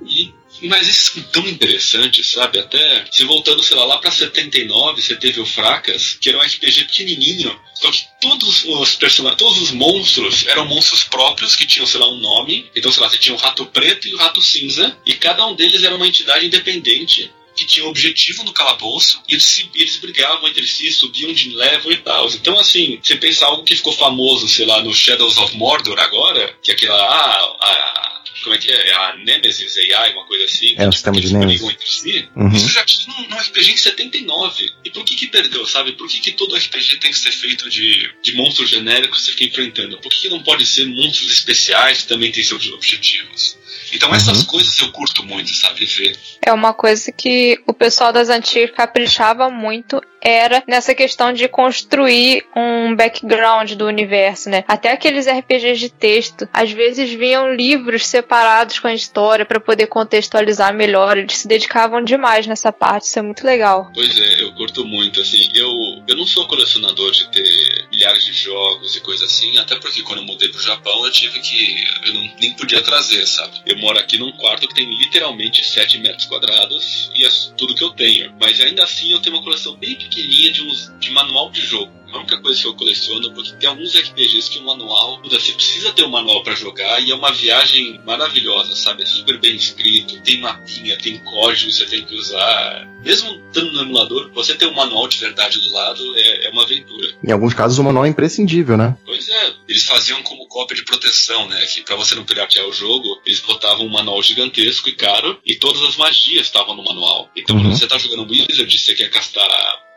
[0.63, 2.59] Mas esses são tão interessantes, sabe?
[2.59, 6.43] Até se voltando, sei lá, lá pra 79, você teve o Fracas, que era um
[6.43, 11.87] RPG pequenininho, só que todos os personagens, todos os monstros eram monstros próprios que tinham,
[11.87, 12.71] sei lá, um nome.
[12.75, 15.55] Então, sei lá, você tinha o Rato Preto e o Rato Cinza, e cada um
[15.55, 20.47] deles era uma entidade independente que tinha um objetivo no calabouço e eles, eles brigavam
[20.47, 22.29] entre si, subiam de level e tal.
[22.29, 26.55] Então, assim, você pensa algo que ficou famoso, sei lá, no Shadows of Mordor agora,
[26.63, 26.99] que é aquela.
[26.99, 28.06] Ah,
[28.43, 28.89] como é que é?
[28.89, 28.95] é?
[28.95, 30.75] A Nemesis AI, uma coisa assim.
[30.77, 31.69] É, o sistema de Nemesis.
[31.69, 32.29] Entre si.
[32.35, 32.49] Uhum.
[32.53, 34.73] Isso já tinha no, RPG em 79.
[34.85, 35.93] E por que que perdeu, sabe?
[35.93, 39.33] Por que que todo RPG tem que ser feito de, de monstros genéricos que você
[39.33, 39.99] fica enfrentando?
[39.99, 43.57] Por que, que não pode ser monstros especiais que também têm seus objetivos?
[43.93, 44.47] Então essas uhum.
[44.47, 46.19] coisas eu curto muito, sabe, ver.
[46.45, 52.45] É uma coisa que o pessoal das antigas caprichava muito era nessa questão de construir
[52.57, 54.65] um background do universo, né?
[54.67, 59.87] Até aqueles RPGs de texto, às vezes vinham livros separados com a história para poder
[59.87, 61.17] contextualizar melhor.
[61.17, 63.89] Eles se dedicavam demais nessa parte, isso é muito legal.
[63.95, 68.33] Pois é, eu curto muito, assim, eu, eu não sou colecionador de ter milhares de
[68.33, 71.85] jogos e coisas assim, até porque quando eu mudei pro Japão eu tive que.
[72.05, 73.61] eu não, nem podia trazer, sabe?
[73.65, 77.85] Eu moro aqui num quarto que tem literalmente 7 metros quadrados e é tudo que
[77.85, 78.35] eu tenho.
[78.41, 81.61] Mas ainda assim eu tenho uma coleção bem pequena pequenininha de, um, de manual de
[81.61, 81.93] jogo.
[82.13, 85.93] A única coisa que eu coleciono, porque tem alguns RPGs que o manual, você precisa
[85.93, 89.03] ter um manual para jogar e é uma viagem maravilhosa, sabe?
[89.03, 92.89] É super bem escrito, tem mapinha, tem código que você tem que usar.
[93.05, 96.63] Mesmo estando no emulador, você ter um manual de verdade do lado é, é uma
[96.63, 97.13] aventura.
[97.23, 98.97] Em alguns casos o manual é imprescindível, né?
[99.05, 101.67] Pois é, eles faziam como cópia de proteção, né?
[101.67, 105.57] Que pra você não piratear o jogo, eles botavam um manual gigantesco e caro e
[105.57, 107.29] todas as magias estavam no manual.
[107.37, 107.63] Então uhum.
[107.63, 109.45] quando você tá jogando Wizard, você quer castar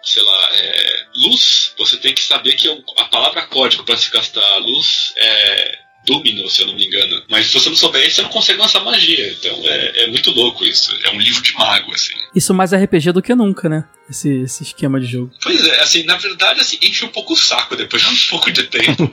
[0.03, 4.59] sei lá, é, luz, você tem que saber que a palavra código para se castar
[4.59, 7.23] luz é Domino, se eu não me engano.
[7.29, 9.31] Mas se você não souber, você não consegue lançar magia.
[9.31, 10.91] Então é, é muito louco isso.
[11.03, 12.15] É um livro de mago, assim.
[12.33, 13.83] Isso mais RPG do que nunca, né?
[14.09, 15.31] Esse, esse esquema de jogo.
[15.41, 18.51] Pois é, assim, na verdade, assim, enche um pouco o saco depois de um pouco
[18.51, 19.07] de tempo.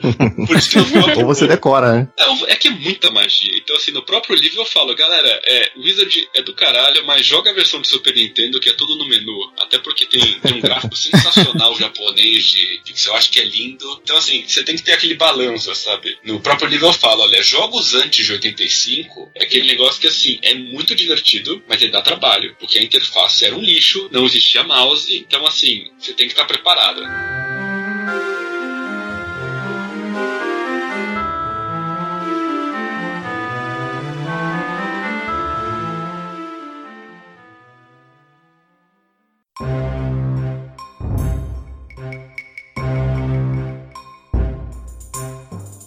[0.45, 1.17] Por isso que no final.
[1.19, 2.09] Ou você decora, né?
[2.17, 3.51] É, é que é muita magia.
[3.57, 7.51] Então, assim, no próprio livro eu falo, galera, é, Wizard é do caralho, mas joga
[7.51, 9.51] a versão de Super Nintendo que é tudo no menu.
[9.59, 13.99] Até porque tem, tem um gráfico sensacional japonês de pixel, eu acho que é lindo.
[14.03, 16.17] Então, assim, você tem que ter aquele balanço, sabe?
[16.23, 20.39] No próprio livro eu falo, olha, jogos antes de 85 é aquele negócio que, assim,
[20.41, 22.55] é muito divertido, mas ele dá trabalho.
[22.59, 24.63] Porque a interface era um lixo, não existia
[25.09, 27.01] então, assim, você tem que estar preparado.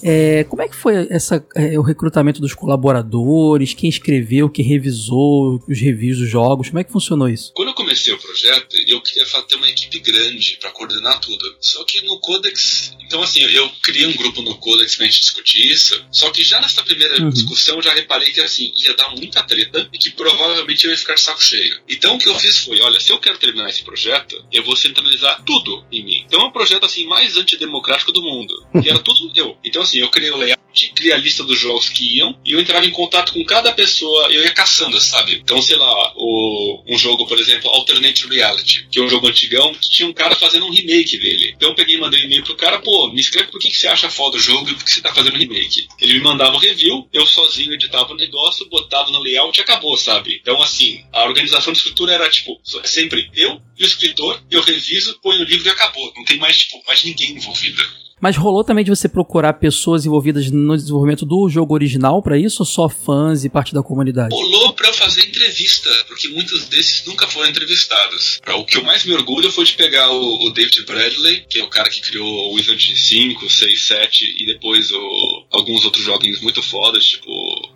[0.03, 3.75] É, como é que foi essa, é, o recrutamento dos colaboradores?
[3.75, 6.69] Quem escreveu, quem revisou os reviews dos jogos?
[6.69, 7.53] Como é que funcionou isso?
[7.71, 11.57] Quando eu comecei o projeto, eu queria ter uma equipe grande para coordenar tudo.
[11.61, 15.71] Só que no Codex, então assim, eu criei um grupo no Codex pra gente discutir
[15.71, 16.05] isso.
[16.11, 17.31] Só que já nessa primeira uhum.
[17.31, 20.99] discussão eu já reparei que assim, ia dar muita treta e que provavelmente eu ia
[20.99, 21.81] ficar saco cheio.
[21.89, 24.75] Então o que eu fiz foi, olha, se eu quero terminar esse projeto, eu vou
[24.75, 26.25] centralizar tudo em mim.
[26.27, 28.55] Então é um projeto assim mais antidemocrático do mundo.
[28.83, 29.57] E era tudo eu.
[29.65, 32.61] Então assim, eu criei o layout, criei a lista dos jogos que iam, e eu
[32.61, 35.37] entrava em contato com cada pessoa, eu ia caçando, sabe?
[35.37, 39.75] Então, sei lá, o, um jogo, por exemplo, Alternate Reality, que é um jogo antigão,
[39.75, 41.55] que tinha um cara fazendo um remake dele.
[41.57, 43.77] Então eu peguei e mandei um e-mail pro cara, pô, me escreve por que, que
[43.77, 45.89] você acha foda do jogo e por que você tá fazendo remake.
[46.01, 49.63] Ele me mandava o um review, eu sozinho editava o negócio, botava no layout e
[49.63, 50.39] acabou, sabe?
[50.41, 55.19] Então, assim, a organização de escritura era, tipo, sempre eu e o escritor, eu reviso,
[55.21, 56.13] ponho o livro e acabou.
[56.17, 57.83] Não tem mais, tipo, mais ninguém envolvido.
[58.21, 62.63] Mas rolou também de você procurar pessoas envolvidas no desenvolvimento do jogo original para isso,
[62.63, 64.35] ou só fãs e parte da comunidade?
[64.35, 68.39] Rolou para fazer entrevista, porque muitos desses nunca foram entrevistados.
[68.47, 71.65] O que eu mais me orgulho foi de pegar o, o David Bradley, que é
[71.65, 76.41] o cara que criou o Wizard 5, 6, 7 e depois o, alguns outros joguinhos
[76.41, 77.31] muito fodas, tipo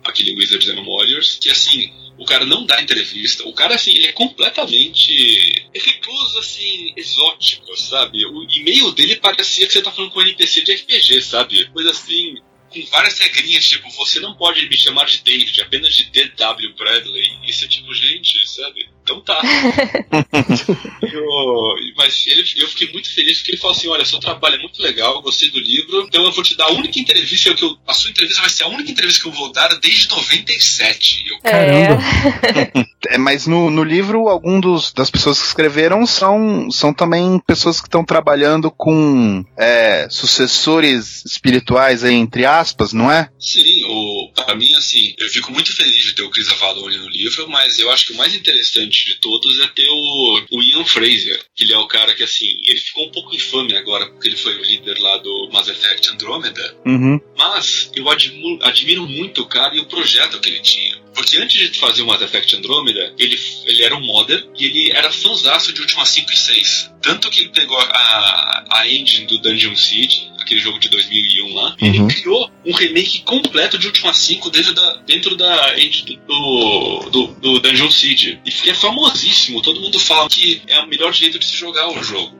[0.05, 3.47] aquele Wizards and Warriors, que assim, o cara não dá entrevista.
[3.47, 8.25] O cara, assim, ele é completamente recluso, assim, exótico, sabe?
[8.25, 11.65] O e-mail dele parecia que você tá falando com um NPC de RPG, sabe?
[11.71, 12.35] Coisa assim,
[12.69, 17.39] com várias regrinhas, tipo, você não pode me chamar de David, apenas de DW Bradley.
[17.47, 18.87] Isso é tipo, gente, sabe?
[19.03, 19.41] Então tá.
[21.01, 21.24] eu,
[21.95, 24.81] mas ele, eu fiquei muito feliz porque ele falou assim: olha, seu trabalho é muito
[24.81, 27.77] legal, gostei do livro, então eu vou te dar a única entrevista que eu.
[27.87, 31.25] A sua entrevista vai ser a única entrevista que eu vou dar desde 97.
[31.29, 32.01] Eu, Caramba!
[33.07, 37.79] É, mas no, no livro, algum dos, das pessoas que escreveram são, são também pessoas
[37.79, 43.29] que estão trabalhando com é, sucessores espirituais aí, entre aspas, não é?
[43.39, 43.84] Sim,
[44.45, 47.49] o, pra mim, assim, eu fico muito feliz de ter o Chris Avalone no livro,
[47.49, 51.43] mas eu acho que o mais interessante de todos é ter o, o Ian Fraser,
[51.55, 54.37] que ele é o cara que, assim, ele ficou um pouco infame agora, porque ele
[54.37, 56.77] foi o líder lá do Mass Effect Andromeda.
[56.85, 57.19] Uhum.
[57.37, 61.03] Mas eu admiro, admiro muito o cara e o projeto que ele tinha.
[61.15, 64.91] Porque antes de fazer o Mass Effect Andromeda, ele, ele era um modder e ele
[64.91, 66.91] era fãzaço de Última 5 e 6.
[67.01, 71.75] Tanto que ele pegou a, a engine do Dungeon Siege, aquele jogo de 2001 lá,
[71.81, 71.87] Uhum.
[71.87, 75.73] ele criou um remake completo de Última 5 dentro da, dentro da
[76.27, 78.39] do, do, do Dungeon Siege.
[78.45, 82.03] E é famosíssimo, todo mundo fala que é o melhor jeito de se jogar o
[82.03, 82.39] jogo.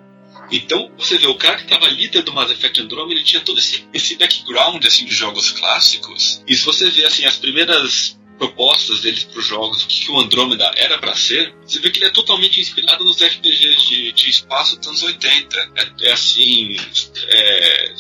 [0.51, 3.57] Então, você vê, o cara que estava líder do Mass Effect Andromeda, ele tinha todo
[3.59, 6.43] esse, esse background assim, de jogos clássicos.
[6.47, 10.19] E se você vê assim, as primeiras propostas deles para os jogos, o que, o
[10.19, 14.30] Andromeda era para ser, você vê que ele é totalmente inspirado nos RPGs de, de
[14.30, 15.71] espaço dos anos 80.
[15.76, 16.76] É, é assim,
[17.28, 17.93] é,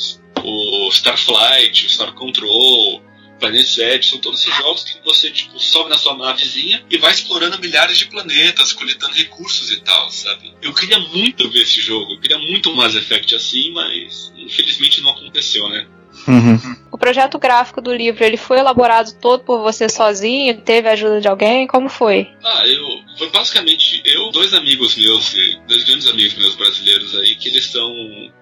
[0.43, 3.01] o Starflight, o Star Control,
[3.39, 7.11] Planet Edge, são todos esses jogos que você tipo, sobe na sua navezinha e vai
[7.11, 10.53] explorando milhares de planetas, coletando recursos e tal, sabe?
[10.61, 15.01] Eu queria muito ver esse jogo, eu queria muito um Mass Effect assim, mas infelizmente
[15.01, 15.87] não aconteceu, né?
[16.27, 16.75] Uhum.
[16.95, 20.61] O projeto gráfico do livro, ele foi elaborado todo por você sozinho?
[20.61, 21.67] Teve a ajuda de alguém?
[21.67, 22.29] Como foi?
[22.41, 22.87] Ah, eu.
[23.17, 25.35] Foi basicamente eu, dois amigos meus,
[25.67, 27.91] dois grandes amigos meus brasileiros aí, que eles são.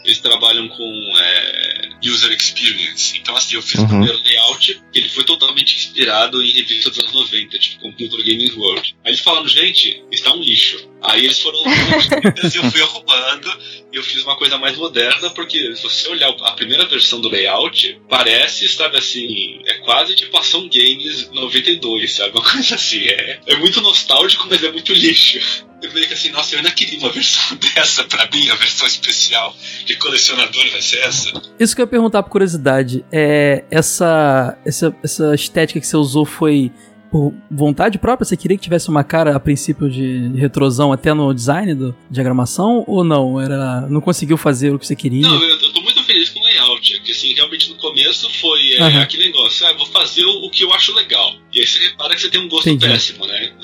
[0.05, 3.17] Eles trabalham com é, user experience.
[3.17, 3.85] Então, assim, eu fiz Uhum.
[3.85, 8.19] o primeiro layout, que ele foi totalmente inspirado em revistas dos anos 90, tipo Computer
[8.19, 8.95] Gaming World.
[9.03, 10.77] Aí eles falaram, gente, está um lixo.
[11.03, 13.51] Aí eles foram e eu fui arrumando
[13.91, 17.29] e eu fiz uma coisa mais moderna, porque se você olhar a primeira versão do
[17.29, 22.31] layout, parece, sabe assim, é quase tipo ação games 92, sabe?
[22.31, 25.39] Uma coisa assim, é, é muito nostálgico, mas é muito lixo.
[25.81, 28.87] eu meio que assim, nossa, eu ainda queria uma versão dessa pra mim, a versão
[28.87, 31.31] especial de colecionador vai ser essa.
[31.59, 36.25] Isso que eu ia perguntar por curiosidade, é essa, essa, essa estética que você usou
[36.25, 36.71] foi
[37.13, 38.25] por vontade própria?
[38.25, 42.83] Você queria que tivesse uma cara a princípio de retrosão até no design do diagramação?
[42.87, 43.39] Ou não?
[43.39, 45.21] Era, não conseguiu fazer o que você queria?
[45.21, 46.95] Não, eu, eu tô muito feliz com o layout.
[46.95, 49.01] É que assim, realmente no começo foi é, uhum.
[49.01, 51.35] aquele negócio, ah, vou fazer o, o, que eu acho legal.
[51.53, 52.91] E aí você repara que você tem um gosto Entendi.
[52.91, 53.53] péssimo, né?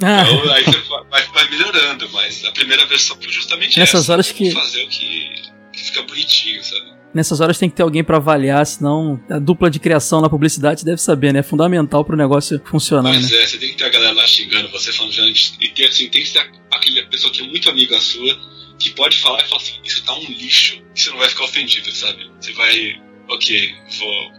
[0.00, 0.22] ah.
[0.22, 0.78] Então aí você
[1.10, 4.12] vai, vai, melhorando, mas a primeira versão foi justamente Nessas essa.
[4.12, 4.52] horas que.
[4.52, 7.01] fazer o que, que fica bonitinho, sabe?
[7.14, 10.80] Nessas horas tem que ter alguém para avaliar, senão a dupla de criação na publicidade
[10.80, 11.40] você deve saber, né?
[11.40, 13.12] É fundamental pro negócio funcionar.
[13.12, 13.42] Pois né?
[13.42, 16.08] é, você tem que ter a galera lá xingando você, falando, gente, e ter, assim,
[16.08, 16.38] tem que ter
[16.70, 18.38] aquela pessoa que é muito amiga sua,
[18.78, 21.44] que pode falar e falar assim, isso tá um lixo, e você não vai ficar
[21.44, 22.30] ofendido, sabe?
[22.40, 24.32] Você vai, ok, vou,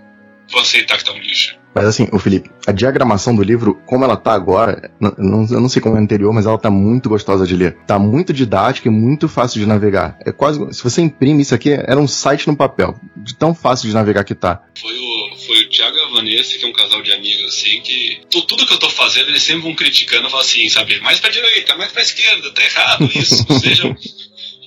[0.52, 1.63] vou aceitar que tá um lixo.
[1.74, 5.70] Mas assim, o Felipe, a diagramação do livro, como ela tá agora, não, eu não
[5.70, 7.78] sei como é anterior, mas ela tá muito gostosa de ler.
[7.88, 10.18] Tá muito didática e muito fácil de navegar.
[10.26, 10.60] É quase.
[10.74, 12.96] Se você imprime isso aqui, era um site no papel.
[13.16, 14.62] De tão fácil de navegar que tá.
[14.80, 17.82] Foi o, foi o Thiago e a Vanessa, que é um casal de amigos, assim,
[17.82, 21.30] que tudo que eu tô fazendo, eles sempre vão criticando, falam assim, sabe, mais pra
[21.30, 23.46] direita, mais pra esquerda, tá errado isso.
[23.60, 23.96] seja,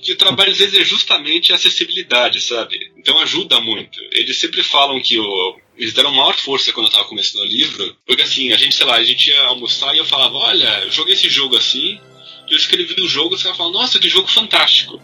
[0.07, 2.93] que o trabalho deles é justamente a acessibilidade, sabe?
[2.95, 3.99] Então ajuda muito.
[4.13, 7.95] Eles sempre falam que o eles deram maior força quando eu tava começando o livro,
[8.05, 10.91] porque assim, a gente, sei lá, a gente ia almoçar e eu falava, olha, eu
[10.91, 11.99] joguei esse jogo assim,
[12.47, 14.99] e eu escrevi o jogo e você falava, nossa, que jogo fantástico.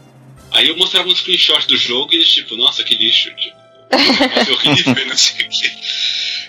[0.51, 3.57] Aí eu mostrava um screenshot do jogo e eles, tipo, nossa, que lixo, tipo,
[4.45, 5.69] que horrível, não sei o quê.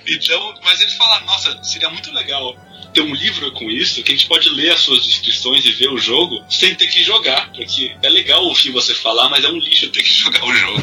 [0.07, 2.57] Então, mas eles falaram, nossa, seria muito legal
[2.93, 5.88] ter um livro com isso, que a gente pode ler as suas descrições e ver
[5.88, 7.51] o jogo sem ter que jogar.
[7.53, 10.83] Porque é legal ouvir você falar, mas é um lixo ter que jogar o jogo.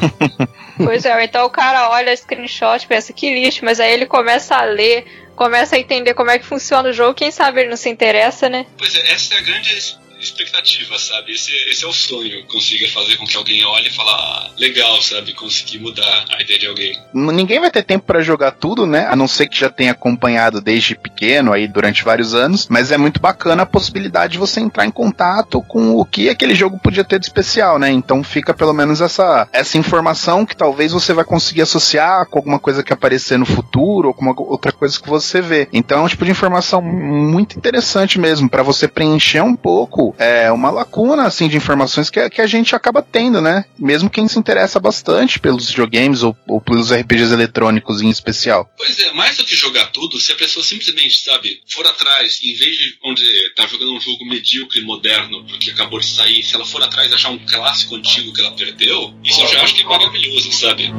[0.77, 4.05] Pois é, então o cara olha o screenshot e pensa que lixo, mas aí ele
[4.05, 5.05] começa a ler,
[5.36, 8.49] começa a entender como é que funciona o jogo, quem sabe ele não se interessa,
[8.49, 8.65] né?
[8.77, 11.34] Pois é, essa é a grande expectativa, sabe?
[11.34, 15.01] Esse, esse é o sonho, consiga fazer com que alguém olhe e fale, ah, legal,
[15.01, 15.34] sabe?
[15.34, 16.99] Conseguir mudar a ideia de alguém.
[17.13, 19.07] Ninguém vai ter tempo para jogar tudo, né?
[19.07, 22.97] A não ser que já tenha acompanhado desde pequeno aí durante vários anos, mas é
[22.97, 27.03] muito bacana a possibilidade de você entrar em contato com o que aquele jogo podia
[27.03, 27.91] ter de especial, né?
[27.91, 32.60] Então fica pelo menos essa, essa informação que talvez você vai conseguir associar com alguma
[32.60, 35.67] coisa que aparecer no futuro ou com uma outra coisa que você vê.
[35.71, 40.52] Então é um tipo de informação muito interessante mesmo para você preencher um pouco é,
[40.52, 43.65] uma lacuna assim de informações que, que a gente acaba tendo, né?
[43.78, 48.69] Mesmo quem se interessa bastante pelos videogames ou, ou pelos RPGs eletrônicos em especial.
[48.78, 52.54] Pois é, mais do que jogar tudo, se a pessoa simplesmente, sabe, for atrás, em
[52.54, 53.24] vez de onde
[53.56, 57.30] tá jogando um jogo medíocre moderno, porque acabou de sair, se ela for atrás achar
[57.30, 60.91] um clássico antigo que ela perdeu, isso eu já acho que é maravilhoso, sabe?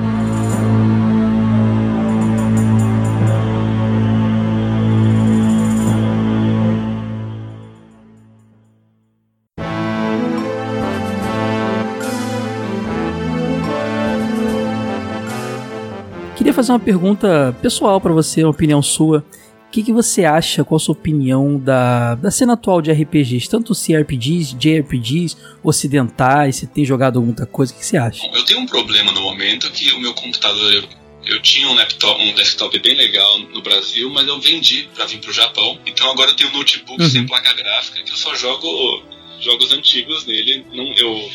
[16.63, 19.25] Fazer uma pergunta pessoal para você, uma opinião sua.
[19.67, 23.49] O que, que você acha, qual a sua opinião da, da cena atual de RPGs,
[23.49, 28.27] tanto CRPGs, JRPGs, ocidentais, você tem jogado muita coisa, o que você acha?
[28.33, 30.85] Eu tenho um problema no momento que o meu computador, eu,
[31.25, 35.19] eu tinha um laptop, um desktop bem legal no Brasil, mas eu vendi para vir
[35.21, 35.79] pro Japão.
[35.87, 37.09] Então agora eu tenho um notebook uhum.
[37.09, 39.03] sem placa gráfica que eu só jogo
[39.41, 40.67] jogos antigos nele.
[40.73, 41.31] Não, eu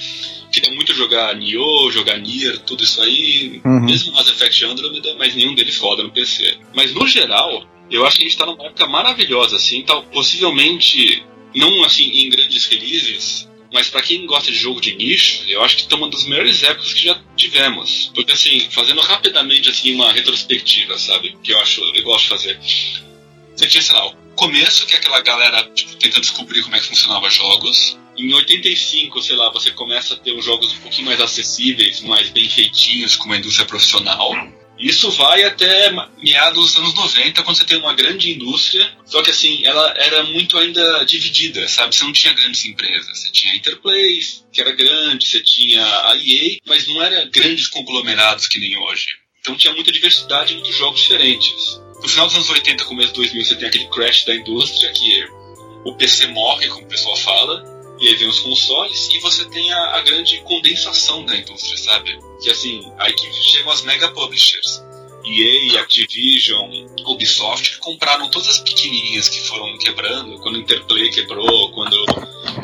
[0.59, 3.81] queria muito jogar Nioh, jogar Nier, tudo isso aí, uhum.
[3.81, 6.57] mesmo Mass Effect Andromeda, mas nenhum deles roda no PC.
[6.75, 11.23] Mas no geral, eu acho que a gente tá numa época maravilhosa, assim, tal, possivelmente,
[11.55, 15.77] não assim em grandes releases, mas para quem gosta de jogo de nicho, eu acho
[15.77, 18.11] que tá uma das melhores épocas que já tivemos.
[18.15, 21.37] Porque assim, fazendo rapidamente assim uma retrospectiva, sabe?
[21.43, 22.59] Que eu acho, eu gosto de fazer.
[23.55, 26.79] Você tinha, sei lá, o começo, que é aquela galera tipo, tentando descobrir como é
[26.79, 27.97] que funcionava jogos.
[28.17, 32.29] Em 85, sei lá, você começa a ter uns jogos um pouquinho mais acessíveis, mais
[32.29, 34.33] bem feitinhos, com uma indústria profissional.
[34.79, 39.31] Isso vai até meados dos anos 90, quando você tem uma grande indústria, só que
[39.31, 41.95] assim, ela era muito ainda dividida, sabe?
[41.95, 43.19] Você não tinha grandes empresas.
[43.19, 44.19] Você tinha a Interplay,
[44.51, 49.07] que era grande, você tinha a EA, mas não era grandes conglomerados que nem hoje.
[49.39, 51.81] Então tinha muita diversidade de jogos diferentes.
[52.01, 55.25] No final dos anos 80, começo de 2000, você tem aquele crash da indústria, que
[55.85, 59.71] o PC morre, como o pessoal fala, e aí vem os consoles e você tem
[59.71, 62.19] a, a, grande condensação da indústria, sabe?
[62.41, 64.81] Que assim, aí que chegam as mega publishers.
[65.25, 66.71] EA, Activision,
[67.05, 71.97] Ubisoft, que compraram todas as pequenininhas que foram quebrando, quando Interplay quebrou, quando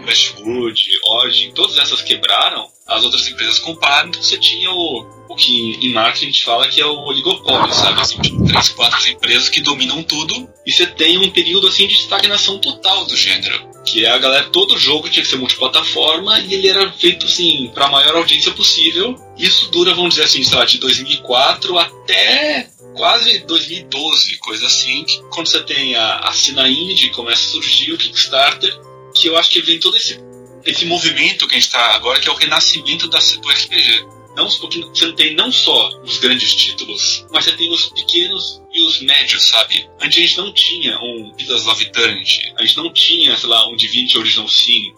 [0.05, 5.77] Westwood, Origin, todas essas quebraram, as outras empresas compraram, então você tinha o, o que
[5.81, 8.01] em marketing a gente fala que é o oligopólio, sabe?
[8.01, 11.95] Assim, tipo, três, quatro empresas que dominam tudo e você tem um período assim de
[11.95, 13.72] estagnação total do gênero.
[13.85, 17.69] Que é a galera, todo jogo tinha que ser multiplataforma e ele era feito assim
[17.73, 19.15] para a maior audiência possível.
[19.38, 25.21] Isso dura, vamos dizer assim, sei lá, de 2004 até quase 2012, coisa assim, que
[25.29, 28.79] quando você tem a, a cena indie, começa a surgir o Kickstarter,
[29.13, 30.19] que eu acho que vem todo esse,
[30.65, 34.05] esse movimento que a gente está agora, que é o renascimento da, do RPG.
[34.36, 38.99] Não, você tem não só os grandes títulos, mas você tem os pequenos e os
[39.01, 39.88] médios, sabe?
[40.01, 43.75] Antes a gente não tinha um Vidas Eternity, a gente não tinha, sei lá, um
[43.75, 44.91] Divinity Original Sin,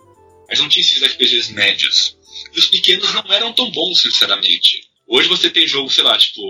[0.50, 2.18] a gente não tinha esses RPGs médios.
[2.54, 4.84] E os pequenos não eram tão bons, sinceramente.
[5.06, 6.42] Hoje você tem jogo, sei lá, tipo,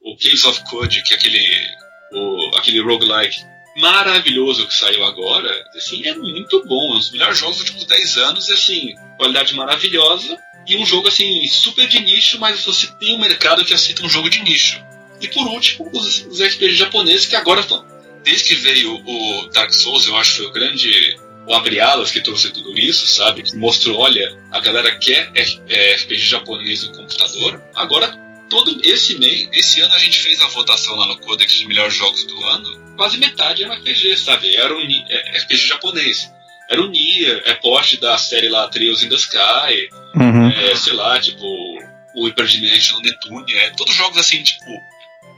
[0.00, 1.66] o Case of Code, que é aquele,
[2.12, 3.36] o, aquele roguelike
[3.76, 6.94] maravilhoso que saiu agora, assim, é muito bom.
[6.94, 10.86] É um dos melhores jogos dos últimos 10 anos, e assim, qualidade maravilhosa e um
[10.86, 14.42] jogo assim super de nicho, mas você tem um mercado que aceita um jogo de
[14.42, 14.82] nicho.
[15.20, 17.84] E por último, os, os RPG japoneses que agora estão.
[18.24, 21.16] Desde que veio o Dark Souls, eu acho que foi o grande.
[21.46, 23.42] O Abre Alas que trouxe tudo isso, sabe?
[23.42, 27.62] Que mostrou, olha, a galera quer é, RPG japonês no computador.
[27.74, 28.08] Agora,
[28.48, 31.94] todo esse mês, esse ano a gente fez a votação lá no Codex de melhores
[31.94, 32.94] jogos do ano.
[32.96, 34.54] Quase metade era RPG, sabe?
[34.54, 36.30] Era um é, RPG japonês
[36.70, 40.50] era o Nier, é poste da série lá Trails in the Sky, uhum.
[40.50, 41.44] é, sei lá, tipo,
[42.14, 44.66] o Hyper Dimension Neptune, é, todos jogos assim, tipo,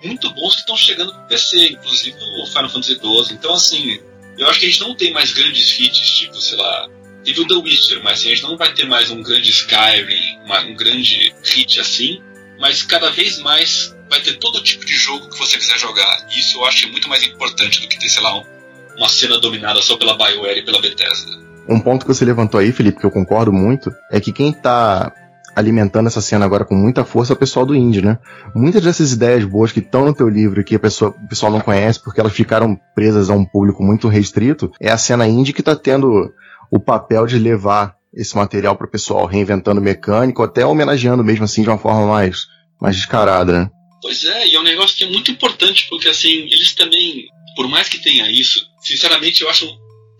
[0.05, 3.35] muito bons que estão chegando pro PC, inclusive o Final Fantasy XII.
[3.35, 4.01] Então, assim,
[4.39, 6.89] eu acho que a gente não tem mais grandes hits, tipo, sei lá,
[7.25, 10.39] teve o The Witcher, mas assim, a gente não vai ter mais um grande Skyrim,
[10.45, 12.23] uma, um grande hit assim,
[12.59, 16.27] mas cada vez mais vai ter todo tipo de jogo que você quiser jogar.
[16.31, 18.53] E isso eu acho é muito mais importante do que ter, sei lá, um
[18.97, 21.31] uma cena dominada só pela BioWare e pela Bethesda.
[21.68, 25.12] Um ponto que você levantou aí, Felipe, que eu concordo muito, é que quem tá
[25.54, 28.18] alimentando essa cena agora com muita força é o pessoal do indie, né?
[28.54, 31.52] Muitas dessas ideias boas que estão no teu livro e que a pessoa, o pessoal
[31.52, 35.52] não conhece porque elas ficaram presas a um público muito restrito, é a cena indie
[35.52, 36.32] que tá tendo
[36.70, 41.62] o papel de levar esse material para o pessoal, reinventando mecânico, até homenageando mesmo assim
[41.62, 42.46] de uma forma mais,
[42.80, 43.70] mais descarada, né?
[44.00, 47.68] Pois é, e é um negócio que é muito importante, porque assim, eles também por
[47.68, 49.66] mais que tenha isso, sinceramente eu acho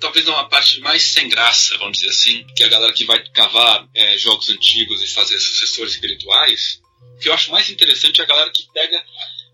[0.03, 3.89] talvez uma parte mais sem graça, vamos dizer assim, que a galera que vai cavar
[3.95, 6.81] é, jogos antigos e fazer sucessores espirituais.
[7.17, 9.03] O que eu acho mais interessante é a galera que pega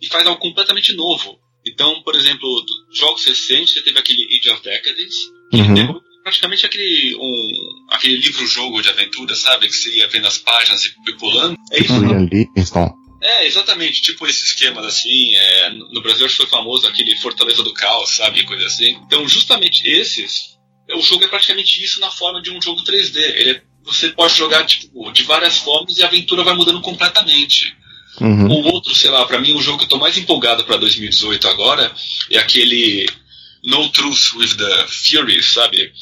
[0.01, 1.39] e faz algo completamente novo.
[1.67, 5.19] Então, por exemplo, jogos recentes, você teve aquele Age of Decadence,
[5.51, 6.01] que uhum.
[6.23, 7.53] praticamente aquele, um,
[7.91, 9.67] aquele livro-jogo de aventura, sabe?
[9.69, 11.59] Que você ia vendo as páginas e pulando.
[11.73, 11.93] É isso.
[12.33, 12.98] Livingston.
[13.21, 15.35] É, exatamente, tipo esses esquemas assim.
[15.35, 18.45] É, no Brasil foi famoso aquele Fortaleza do Caos, sabe?
[18.45, 18.91] Coisa assim.
[19.07, 20.57] Então, justamente esses,
[20.95, 23.17] o jogo é praticamente isso na forma de um jogo 3D.
[23.17, 27.77] Ele é, você pode jogar tipo, de várias formas e a aventura vai mudando completamente.
[28.21, 28.49] Uhum.
[28.49, 31.47] O outro, sei lá, para mim o jogo que eu tô mais empolgado para 2018
[31.49, 31.93] agora
[32.31, 33.09] é aquele
[33.65, 35.93] No Truth with the Fury, sabe?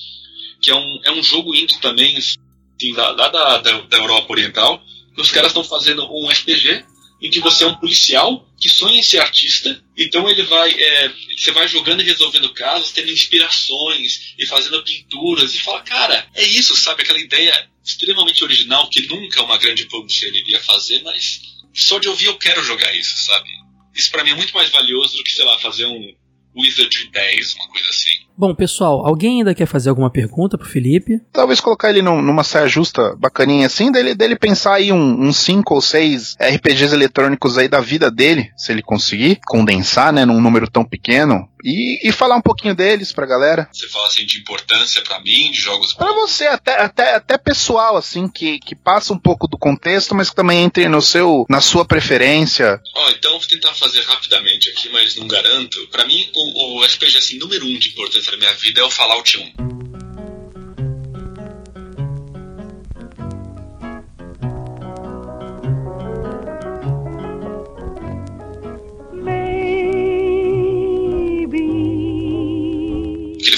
[0.61, 4.33] Que é um, é um jogo indie também, assim, lá, lá da, da, da Europa
[4.33, 4.83] Oriental.
[5.17, 6.85] Os caras estão fazendo um RPG
[7.21, 11.13] em que você é um policial que sonha em ser artista, então ele vai, é,
[11.37, 16.45] você vai jogando e resolvendo casos, tendo inspirações e fazendo pinturas e fala, cara, é
[16.45, 17.03] isso, sabe?
[17.03, 21.41] Aquela ideia extremamente original que nunca uma grande publisher iria fazer, mas
[21.75, 23.49] só de ouvir eu quero jogar isso, sabe?
[23.95, 26.15] Isso para mim é muito mais valioso do que, sei lá, fazer um
[26.55, 28.26] Wizard 10, uma coisa assim.
[28.39, 31.21] Bom, pessoal, alguém ainda quer fazer alguma pergunta pro Felipe?
[31.33, 35.33] Talvez colocar ele num, numa saia justa bacaninha assim, dele, dele pensar aí uns um,
[35.33, 40.41] 5 ou 6 RPGs eletrônicos aí da vida dele, se ele conseguir condensar, né, num
[40.41, 43.69] número tão pequeno, e, e falar um pouquinho deles pra galera.
[43.73, 47.97] Você fala assim de importância para mim, de jogos Pra você, até, até, até pessoal,
[47.97, 51.61] assim, que, que passa um pouco do contexto, mas que também entre no seu, na
[51.61, 52.81] sua preferência.
[52.95, 55.87] Ó, oh, então vou tentar fazer rapidamente aqui, mas não garanto.
[55.89, 58.91] Para mim, o, o RPG, assim, número um de importância da minha vida é o
[58.91, 59.67] Fallout 1.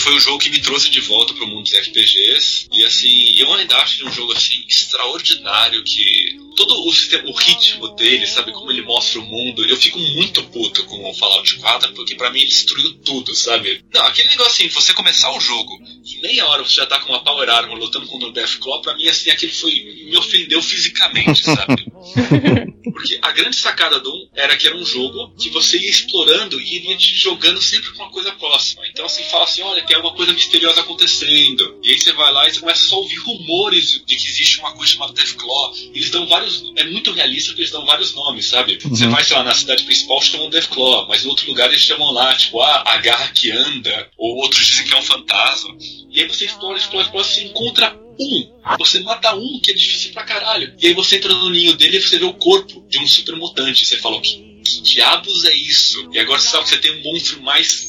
[0.09, 2.69] Foi um jogo que me trouxe de volta para o mundo dos RPGs.
[2.73, 7.33] E assim, eu ainda acho ele um jogo assim extraordinário que todo o sistema, o
[7.33, 9.65] ritmo dele, sabe como ele mostra o mundo.
[9.65, 13.85] Eu fico muito puto com o Fallout 4 porque para mim ele destruiu tudo, sabe?
[13.95, 17.13] Não, aquele negócio assim, você começar o jogo em meia hora você já tá com
[17.13, 19.73] uma Power Armor lutando contra o Deathclaw, para mim assim, aquilo foi
[20.09, 21.87] me ofendeu fisicamente, sabe?
[22.93, 26.61] Porque a grande sacada do 1 era que era um jogo que você ia explorando
[26.61, 28.87] e iria te jogando sempre com uma coisa próxima.
[28.89, 31.79] Então assim, fala assim, olha, tem alguma coisa misteriosa acontecendo.
[31.83, 34.59] E aí você vai lá e você começa só a ouvir rumores de que existe
[34.61, 35.75] uma coisa chamada Deathclaw.
[35.95, 36.65] Eles dão vários.
[36.77, 38.79] É muito realista porque eles dão vários nomes, sabe?
[38.85, 38.91] Uhum.
[38.91, 42.11] Você vai, sei lá, na cidade principal chamam Deathclaw, mas em outro lugar eles chamam
[42.13, 45.77] lá, tipo, ah, a garra que anda, ou outros dizem que é um fantasma.
[46.11, 48.59] E aí você explora, explora, explora, você encontra um.
[48.79, 50.75] Você mata um, que é difícil pra caralho.
[50.81, 53.37] E aí você entra no ninho dele e você vê o corpo de um super
[53.37, 53.87] mutante.
[53.87, 56.09] Você fala, que, que diabos é isso?
[56.13, 57.88] E agora você sabe que você tem um monstro mais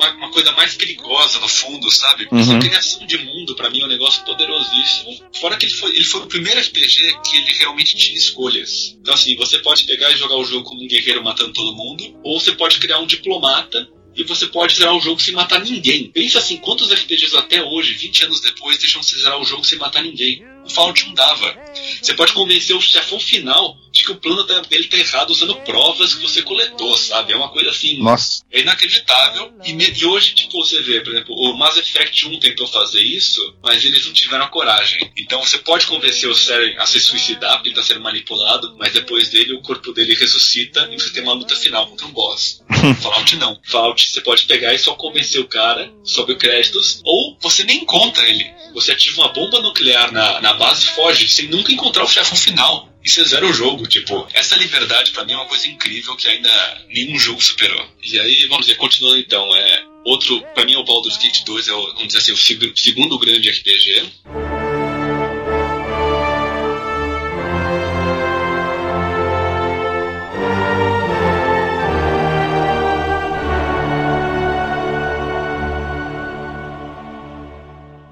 [0.00, 2.26] uma, uma, coisa mais perigosa no fundo, sabe?
[2.32, 2.40] Uhum.
[2.40, 5.20] Essa criação de mundo, para mim, é um negócio poderosíssimo.
[5.38, 8.96] Fora que ele foi, ele foi o primeiro RPG que ele realmente tinha escolhas.
[9.00, 12.18] Então, assim, você pode pegar e jogar o jogo como um guerreiro matando todo mundo,
[12.24, 16.10] ou você pode criar um diplomata e você pode zerar o jogo sem matar ninguém.
[16.10, 19.78] Pensa assim, quantos RPGs até hoje, 20 anos depois, deixam você zerar o jogo sem
[19.78, 20.44] matar ninguém?
[20.64, 21.56] O Fallout 1 dava.
[22.00, 26.14] Você pode convencer o chefão final de que o plano dele tá errado usando provas
[26.14, 27.32] que você coletou, sabe?
[27.32, 27.98] É uma coisa assim.
[27.98, 28.44] Nossa.
[28.50, 29.52] É inacreditável.
[29.64, 33.56] E, e, hoje, tipo, você vê, por exemplo, o Mass Effect 1 tentou fazer isso,
[33.62, 35.10] mas eles não tiveram a coragem.
[35.16, 38.92] Então você pode convencer o Seren a se suicidar porque ele tá sendo manipulado, mas
[38.92, 42.60] depois dele o corpo dele ressuscita e você tem uma luta final contra um boss.
[43.00, 43.60] Fallout não.
[43.64, 48.28] Fallout você pode pegar e só convencer o cara sobre créditos, ou você nem encontra
[48.28, 48.50] ele.
[48.74, 52.36] Você ativa uma bomba nuclear na, na base e foge sem nunca encontrar o chefão
[52.36, 53.86] final e você zera o jogo.
[53.86, 57.86] Tipo, essa liberdade para mim é uma coisa incrível que ainda nenhum jogo superou.
[58.02, 61.68] E aí, vamos dizer, continuando então, é outro, para mim é o Baldur's Gate 2
[61.68, 64.49] é o, vamos dizer assim, o segundo grande RPG.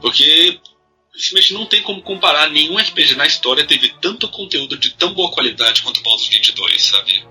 [0.08, 0.58] Porque
[1.14, 2.48] simplesmente não tem como comparar.
[2.48, 6.52] Nenhum RPG na história teve tanto conteúdo de tão boa qualidade quanto o Baldur's Gate
[6.52, 7.24] 2, sabe?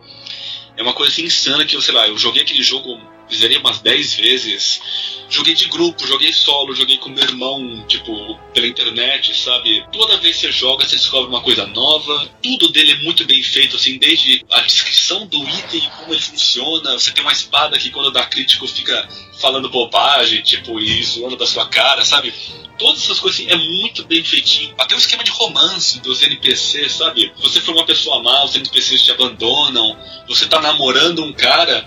[0.78, 2.96] É uma coisa assim insana que, sei lá, eu joguei aquele jogo,
[3.30, 4.82] fizeria umas 10 vezes.
[5.30, 9.86] Joguei de grupo, joguei solo, joguei com meu irmão, tipo, pela internet, sabe?
[9.92, 12.30] Toda vez que você joga, você descobre uma coisa nova.
[12.42, 16.94] Tudo dele é muito bem feito, assim, desde a descrição do item como ele funciona.
[16.94, 19.08] Você tem uma espada que quando dá crítico fica
[19.42, 22.34] falando bobagem, tipo, e zoando da sua cara, sabe?
[22.78, 24.74] todas essas coisas assim, é muito bem feitinho.
[24.78, 27.34] Até o esquema de romance dos NPCs, sabe?
[27.42, 29.98] Você for uma pessoa má, os NPCs te abandonam.
[30.28, 31.86] Você tá namorando um cara,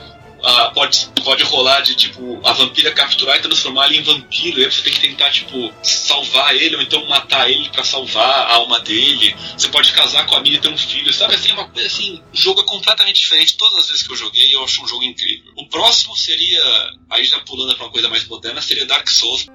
[0.74, 4.60] pode, pode rolar de tipo a vampira capturar e transformar ele em vampiro.
[4.60, 8.46] E aí você tem que tentar, tipo, salvar ele ou então matar ele para salvar
[8.46, 9.34] a alma dele.
[9.56, 11.34] Você pode casar com a mina e ter um filho, sabe?
[11.34, 13.56] Assim, é uma coisa assim, o jogo é completamente diferente.
[13.56, 15.52] Todas as vezes que eu joguei, eu acho um jogo incrível.
[15.56, 16.62] O próximo seria,
[17.10, 19.46] aí já pulando pra uma coisa mais moderna, seria Dark Souls.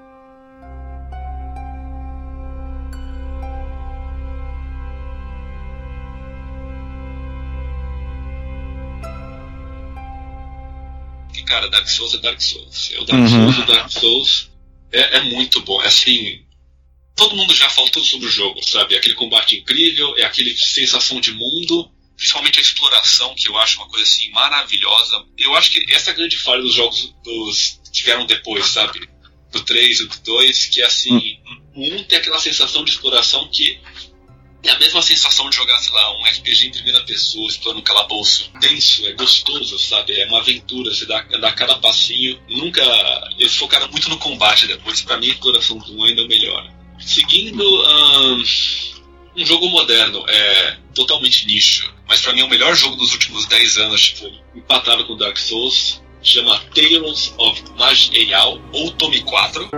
[11.46, 12.92] Cara, Dark Souls é Dark Souls.
[12.94, 13.30] É o Dark uhum.
[13.30, 14.52] Souls, o Dark Souls
[14.92, 15.82] é, é muito bom.
[15.82, 16.42] É assim,
[17.16, 18.96] todo mundo já falou tudo sobre o jogo, sabe?
[18.98, 23.88] Aquele combate incrível, é aquele sensação de mundo, principalmente a exploração, que eu acho uma
[23.88, 25.26] coisa assim maravilhosa.
[25.38, 29.08] Eu acho que essa é a grande falha dos jogos dos, que vieram depois, sabe?
[29.52, 31.40] Do 3 e do 2, que é assim,
[31.76, 33.80] um tem aquela sensação de exploração que
[34.68, 37.84] é a mesma sensação de jogar, sei lá, um RPG em primeira pessoa, explorando um
[37.84, 40.20] calabouço tenso, é gostoso, sabe?
[40.20, 42.40] É uma aventura, você dá, dá cada passinho.
[42.50, 42.82] Nunca.
[43.38, 46.28] Eles focaram muito no combate depois, para mim, a exploração do 1 ainda é o
[46.28, 46.72] melhor.
[47.00, 47.64] Seguindo.
[47.64, 48.44] Um,
[49.38, 53.46] um jogo moderno, é totalmente nicho, mas para mim é o melhor jogo dos últimos
[53.48, 59.70] 10 anos, tipo, empatado com Dark Souls, chama Tales of Maj'Eyal, ou Tome 4.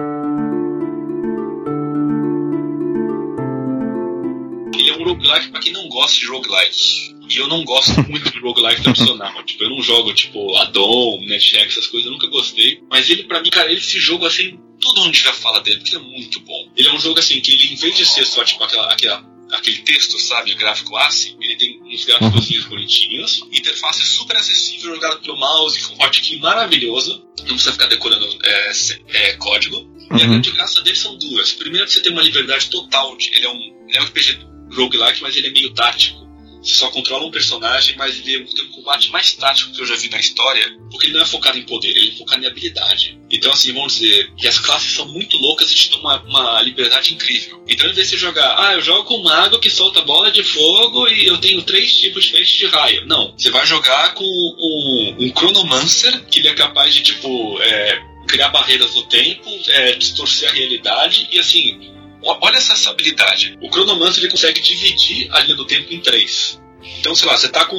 [5.07, 7.15] Roguelike pra quem não gosta de roguelike.
[7.29, 9.43] E eu não gosto muito de roguelike tradicional.
[9.43, 12.81] tipo, eu não jogo, tipo, Adon, NetHack, essas coisas, eu nunca gostei.
[12.89, 15.95] Mas ele, pra mim, cara, ele se joga assim, tudo onde já fala dele, porque
[15.95, 16.71] ele é muito bom.
[16.75, 19.37] Ele é um jogo assim, que ele, em vez de ser só, tipo, aquela, aquela
[19.51, 22.69] aquele texto, sabe, gráfico ASCII, ele tem uns gráficos uhum.
[22.69, 28.71] bonitinhos, interface super acessível, jogado pelo mouse, com hotkey maravilhoso, não precisa ficar decorando é,
[29.13, 29.77] é, código.
[29.77, 30.07] Uhum.
[30.11, 30.31] E a uhum.
[30.31, 31.53] grande graça dele são duas.
[31.53, 34.39] Primeiro, você tem uma liberdade total, de, ele é um, ele é um RPG
[34.71, 36.27] roguelike, mas ele é meio tático.
[36.61, 39.95] Você só controla um personagem, mas ele tem um combate mais tático que eu já
[39.95, 43.17] vi na história, porque ele não é focado em poder, ele é focado em habilidade.
[43.31, 46.61] Então, assim, vamos dizer que as classes são muito loucas e te dão uma, uma
[46.61, 47.63] liberdade incrível.
[47.67, 50.31] Então, em vez de você jogar, ah, eu jogo com um mago que solta bola
[50.31, 53.05] de fogo e eu tenho três tipos diferentes de raio.
[53.05, 58.01] Não, você vai jogar com um, um Chronomancer, que ele é capaz de, tipo, é,
[58.27, 61.96] criar barreiras no tempo, é, distorcer a realidade e, assim,
[62.41, 63.57] Olha essa habilidade.
[63.61, 66.59] O Cronomancer ele consegue dividir a linha do tempo em três.
[66.99, 67.75] Então, sei lá, você tá com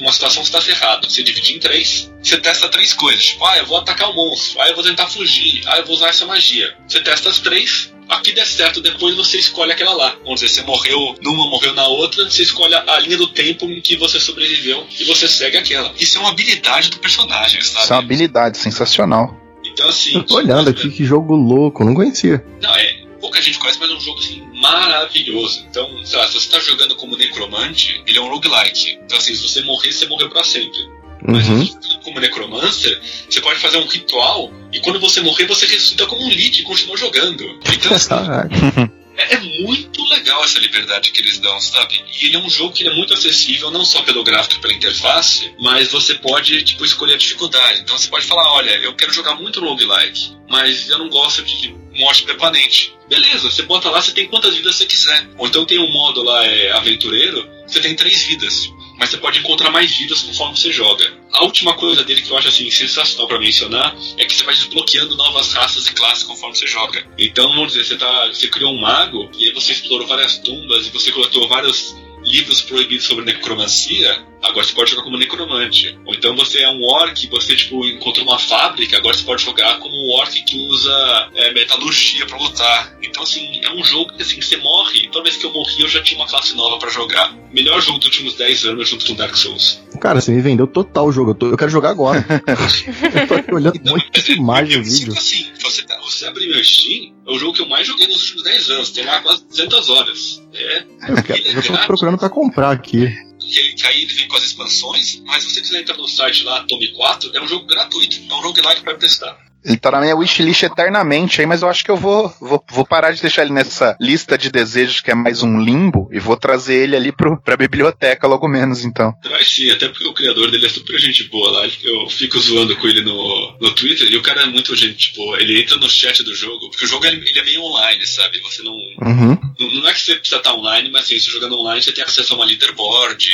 [0.00, 1.10] uma situação que você tá ferrado.
[1.10, 3.24] Você divide em três, você testa três coisas.
[3.24, 4.60] Tipo, ah, eu vou atacar o monstro.
[4.60, 5.62] Ah, eu vou tentar fugir.
[5.66, 6.74] Ah, eu vou usar essa magia.
[6.86, 10.16] Você testa as três, aqui der certo, depois você escolhe aquela lá.
[10.24, 13.80] Vamos dizer, você morreu numa, morreu na outra, você escolhe a linha do tempo em
[13.80, 15.92] que você sobreviveu e você segue aquela.
[15.98, 17.84] Isso é uma habilidade do personagem, sabe?
[17.84, 19.36] Isso é uma habilidade sensacional.
[19.64, 20.14] Então, assim.
[20.14, 22.44] Eu tô olhando aqui, que jogo louco, não conhecia.
[22.62, 23.05] Não, é.
[23.20, 25.64] Pouca gente conhece, mas é um jogo assim, maravilhoso.
[25.68, 28.98] Então, sei lá, se você tá jogando como necromante, ele é um roguelike.
[29.04, 30.78] Então, assim, se você morrer, você morreu pra sempre.
[31.22, 31.66] Mas Uhum.
[32.04, 36.28] como necromancer, você pode fazer um ritual e quando você morrer, você ressuscita como um
[36.28, 37.42] lich e continua jogando.
[37.72, 38.14] Então, assim,
[39.16, 42.00] é, é muito legal essa liberdade que eles dão, sabe?
[42.20, 44.74] E ele é um jogo que é muito acessível, não só pelo gráfico e pela
[44.74, 47.80] interface, mas você pode, tipo, escolher a dificuldade.
[47.80, 51.74] Então você pode falar, olha, eu quero jogar muito roguelike, mas eu não gosto de
[51.98, 52.95] morte permanente.
[53.08, 55.28] Beleza, você bota lá, você tem quantas vidas você quiser.
[55.38, 58.70] Ou então tem um modo lá, é, aventureiro, você tem três vidas.
[58.98, 61.12] Mas você pode encontrar mais vidas conforme você joga.
[61.32, 64.54] A última coisa dele que eu acho assim sensacional pra mencionar é que você vai
[64.54, 67.06] desbloqueando novas raças e classes conforme você joga.
[67.18, 70.86] Então, vamos dizer, você, tá, você criou um mago e aí você explorou várias tumbas
[70.86, 71.94] e você coletou vários
[72.26, 75.96] livros proibidos sobre necromancia, agora você pode jogar como necromante.
[76.04, 79.78] Ou então você é um orc, você tipo encontrou uma fábrica, agora você pode jogar
[79.78, 82.96] como um orc que usa é, metalurgia pra lutar.
[83.02, 85.88] Então assim, é um jogo que assim, você morre, toda vez que eu morri eu
[85.88, 87.34] já tinha uma classe nova pra jogar.
[87.52, 89.80] Melhor jogo dos últimos 10 anos junto com Dark Souls.
[90.00, 91.30] Cara, você me vendeu total o jogo.
[91.30, 92.22] Eu, tô- eu quero jogar agora.
[93.14, 95.12] eu tô aqui olhando um monte de imagem no vídeo.
[95.12, 98.20] assim, você, tá- você abrir meu Steam, é o jogo que eu mais joguei nos
[98.22, 100.42] últimos 10 anos, tem lá quase 200 horas.
[100.54, 103.06] É, Eu, quero, eu já tô procurando pra comprar aqui.
[103.40, 106.08] que ele, que aí ele vem com as expansões, mas se você quiser entrar no
[106.08, 109.36] site lá, Tome 4, é um jogo gratuito, é um roguelike pra testar.
[109.66, 112.86] Ele tá na minha wishlist eternamente aí, mas eu acho que eu vou, vou, vou
[112.86, 116.36] parar de deixar ele nessa lista de desejos que é mais um limbo e vou
[116.36, 119.12] trazer ele ali pro, pra biblioteca logo menos, então.
[119.20, 121.66] Traz sim, até porque o criador dele é super gente boa lá.
[121.82, 125.40] Eu fico zoando com ele no, no Twitter e o cara é muito gente boa.
[125.40, 128.38] Ele entra no chat do jogo, porque o jogo ele, ele é meio online, sabe?
[128.40, 128.72] Você não.
[128.72, 129.36] Uhum.
[129.58, 132.04] Não, não é que você precisa estar online, mas assim, você jogando online você tem
[132.04, 133.28] acesso a uma leaderboard,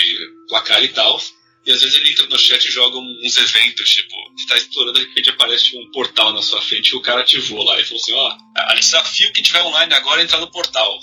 [0.48, 1.20] placar e tal.
[1.64, 4.98] E às vezes ele entra no chat e joga uns eventos, tipo, você tá explorando,
[4.98, 7.84] de repente aparece tipo, um portal na sua frente e o cara ativou lá e
[7.84, 10.98] falou assim, ó, a desafio que tiver online agora é entrar no portal.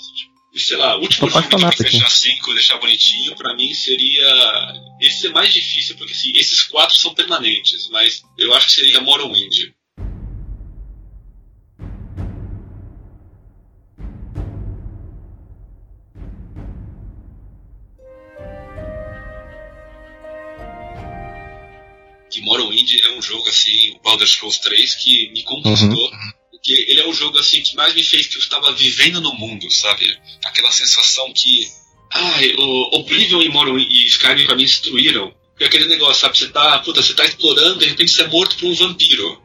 [0.52, 1.84] E sei lá, o último jogo que aqui.
[1.84, 4.28] fechar 5, deixar bonitinho, pra mim seria.
[5.00, 9.00] Esse é mais difícil, porque assim, esses quatro são permanentes, mas eu acho que seria
[9.00, 9.72] Morrowind.
[22.40, 26.10] Que Morrowind é um jogo assim, o Baldur's Souls 3, que me conquistou.
[26.50, 29.34] Porque ele é o jogo assim que mais me fez que eu estava vivendo no
[29.34, 30.18] mundo, sabe?
[30.44, 31.70] Aquela sensação que.
[32.12, 35.34] Ai, o Oblivion e Morrowind e Skyrim pra mim destruíram.
[35.58, 36.38] E aquele negócio, sabe?
[36.38, 39.40] Você tá, puta, você tá explorando, de repente você é morto por um vampiro.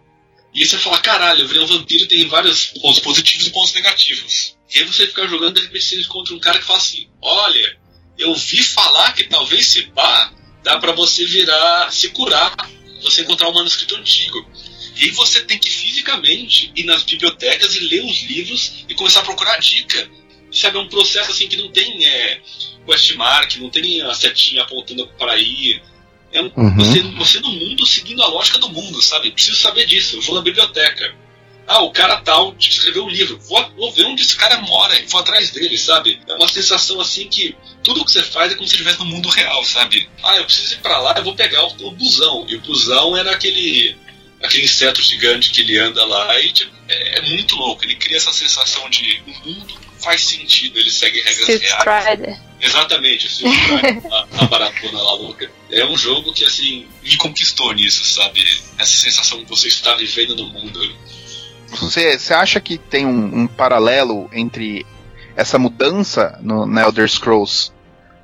[0.53, 3.73] E aí você fala, caralho, eu virei um vampiro tem vários pontos positivos e pontos
[3.73, 4.55] negativos.
[4.73, 7.77] E aí você fica jogando, de repente você encontra um cara que fala assim, olha,
[8.17, 10.33] eu vi falar que talvez se pá,
[10.63, 12.55] dá pra você virar, se curar,
[13.01, 14.47] você encontrar um manuscrito antigo.
[14.95, 19.19] E aí você tem que fisicamente ir nas bibliotecas e ler os livros e começar
[19.21, 20.09] a procurar dica.
[20.51, 22.39] Sabe, é um processo assim que não tem é,
[22.85, 25.81] questmark, não tem a setinha apontando para ir.
[26.31, 26.75] É um- Uhum.
[26.77, 29.31] você, você no mundo seguindo a lógica do mundo, sabe?
[29.31, 30.15] Preciso saber disso.
[30.17, 31.13] Eu vou na biblioteca.
[31.67, 33.39] Ah, o cara tal te escreveu um livro.
[33.39, 36.19] Vou, vou ver onde esse cara mora e vou atrás dele, sabe?
[36.27, 39.29] É uma sensação assim que tudo que você faz é como se estivesse no mundo
[39.29, 40.07] real, sabe?
[40.23, 42.45] Ah, eu preciso ir pra lá, eu vou pegar o, o busão.
[42.47, 43.97] E o busão era aquele
[44.43, 47.83] aquele inseto gigante que ele anda lá e tipo, é, é muito louco.
[47.83, 52.03] Ele cria essa sensação de o mundo faz sentido, ele segue regras Street reais.
[52.03, 52.39] Strider.
[52.61, 53.45] Exatamente, assim,
[54.11, 55.51] a, a maratona lá louca.
[55.71, 58.41] É um jogo que, assim, me conquistou nisso, sabe?
[58.77, 60.95] Essa sensação de você estar vivendo no mundo.
[61.71, 64.85] Você, acha que tem um, um paralelo entre
[65.35, 67.71] essa mudança no, Elder Scrolls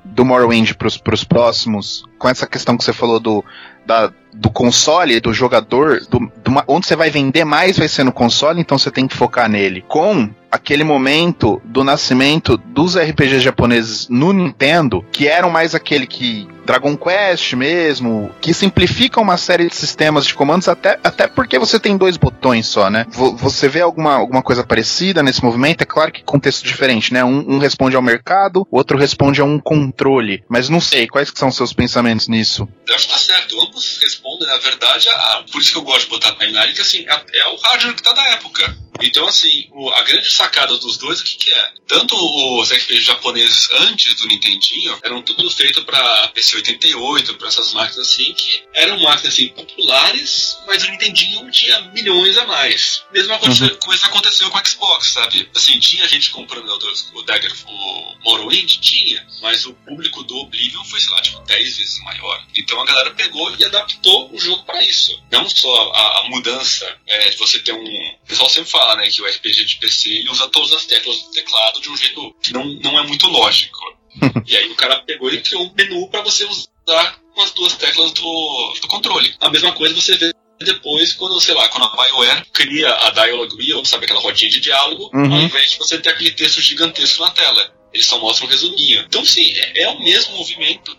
[0.04, 3.44] do Morrowind pros, pros próximos, com essa questão que você falou do,
[3.86, 8.12] da, do console, do jogador, do, do onde você vai vender mais vai ser no
[8.12, 9.84] console, então você tem que focar nele.
[9.86, 16.48] Com aquele momento do nascimento dos RPGs japoneses no Nintendo, que eram mais aquele que
[16.64, 21.78] Dragon Quest mesmo, que simplifica uma série de sistemas de comandos, até, até porque você
[21.78, 23.06] tem dois botões só, né?
[23.10, 25.82] Vo- Você vê alguma, alguma coisa parecida nesse movimento?
[25.82, 27.24] É claro que contexto diferente, né?
[27.24, 30.44] Um, um responde ao mercado, o outro responde a um controle.
[30.48, 32.68] Mas não sei, quais que são os seus pensamentos nisso?
[32.88, 33.60] Eu acho que tá certo.
[33.60, 35.44] Ambos respondem, na verdade, a.
[35.50, 37.94] Por isso que eu gosto de botar a timeline, que assim, é, é o hardware
[37.94, 38.76] que tá da época.
[39.00, 41.72] Então, assim, o- a grande sacada dos dois, o que, que é?
[41.92, 42.16] tanto
[42.58, 48.08] os RPGs japoneses antes do Nintendinho eram tudo feito para PC 88, para essas máquinas
[48.08, 53.04] assim, que eram máquinas assim populares, mas o Nintendinho tinha milhões a mais.
[53.12, 53.76] Mesma coisa, uhum.
[53.76, 55.50] coisa aconteceu com o Xbox, sabe?
[55.54, 56.66] Assim, tinha gente comprando
[57.14, 61.76] o Dagger, o Morrowind, tinha, mas o público do Oblivion foi, sei lá, tipo, 10
[61.76, 62.42] vezes maior.
[62.56, 65.20] Então a galera pegou e adaptou o jogo para isso.
[65.30, 67.82] Não só a, a mudança é, de você ter um.
[68.22, 71.22] O pessoal sempre fala, né, que o RPG de PC ele usa todas as teclas
[71.22, 73.78] do teclado de um jeito que não, não é muito lógico.
[74.46, 77.74] e aí o cara pegou e criou um menu para você usar com as duas
[77.76, 79.34] teclas do, do controle.
[79.40, 80.32] A mesma coisa você vê
[80.62, 84.60] depois, quando, sei lá, quando a BioWare cria a Dialogue Wheel, sabe, aquela rodinha de
[84.60, 85.34] diálogo, uhum.
[85.34, 87.74] ao invés de você ter aquele texto gigantesco na tela.
[87.92, 89.02] Eles só mostram um resuminho.
[89.02, 90.96] Então, sim, é, é o mesmo movimento.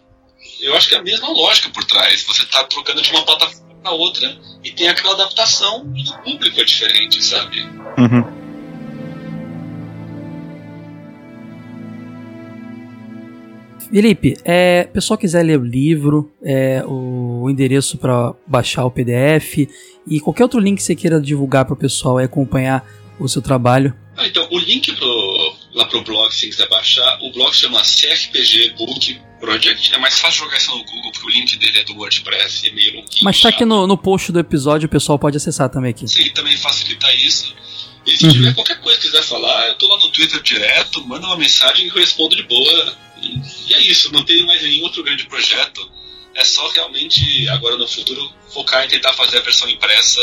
[0.60, 2.24] Eu acho que é a mesma lógica por trás.
[2.24, 6.60] Você está trocando de uma plataforma para outra e tem aquela adaptação e o público
[6.60, 7.62] é diferente, sabe?
[7.98, 8.44] Uhum.
[13.94, 19.70] Felipe, é, pessoal quiser ler o livro, é, o, o endereço para baixar o PDF
[20.08, 22.84] e qualquer outro link que você queira divulgar para o pessoal e acompanhar
[23.20, 23.94] o seu trabalho.
[24.18, 25.43] Ah, então, o link pro,
[25.74, 29.94] lá pro blog, se quiser baixar, o blog chama CRPG Book Project.
[29.94, 32.72] É mais fácil jogar isso no Google, porque o link dele é do WordPress, é
[32.72, 33.24] meio longuinho.
[33.24, 36.08] Mas tá aqui no, no post do episódio, o pessoal pode acessar também aqui.
[36.08, 37.54] Sim, também facilita isso.
[38.06, 38.32] E se uhum.
[38.32, 41.86] tiver qualquer coisa que quiser falar, eu tô lá no Twitter direto, manda uma mensagem
[41.86, 42.98] e eu respondo de boa.
[43.22, 45.90] E, é isso, não tem mais nenhum outro grande projeto.
[46.36, 50.22] É só realmente, agora no futuro, focar em tentar fazer a versão impressa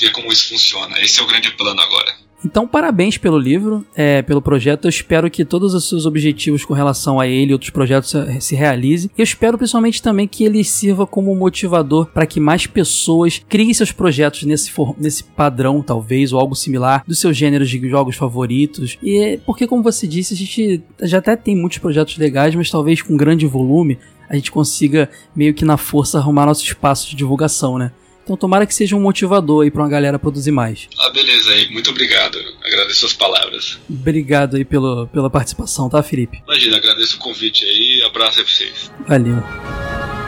[0.00, 1.00] ver como isso funciona.
[1.00, 2.22] Esse é o grande plano agora.
[2.44, 4.86] Então, parabéns pelo livro, é, pelo projeto.
[4.86, 8.54] Eu espero que todos os seus objetivos com relação a ele e outros projetos se
[8.54, 9.10] realizem.
[9.16, 13.72] E eu espero principalmente também que ele sirva como motivador para que mais pessoas criem
[13.72, 18.98] seus projetos nesse, nesse padrão, talvez, ou algo similar, dos seus gêneros de jogos favoritos.
[19.02, 23.00] E porque, como você disse, a gente já até tem muitos projetos legais, mas talvez
[23.02, 27.76] com grande volume a gente consiga meio que na força arrumar nosso espaço de divulgação,
[27.76, 27.92] né?
[28.24, 30.88] Então tomara que seja um motivador aí pra uma galera produzir mais.
[30.98, 31.70] Ah, beleza aí.
[31.70, 32.38] Muito obrigado.
[32.64, 33.78] Agradeço as palavras.
[33.90, 36.42] Obrigado aí pelo, pela participação, tá, Felipe?
[36.46, 38.02] Imagina, agradeço o convite aí.
[38.06, 38.92] Abraço aí pra vocês.
[39.08, 40.21] Valeu.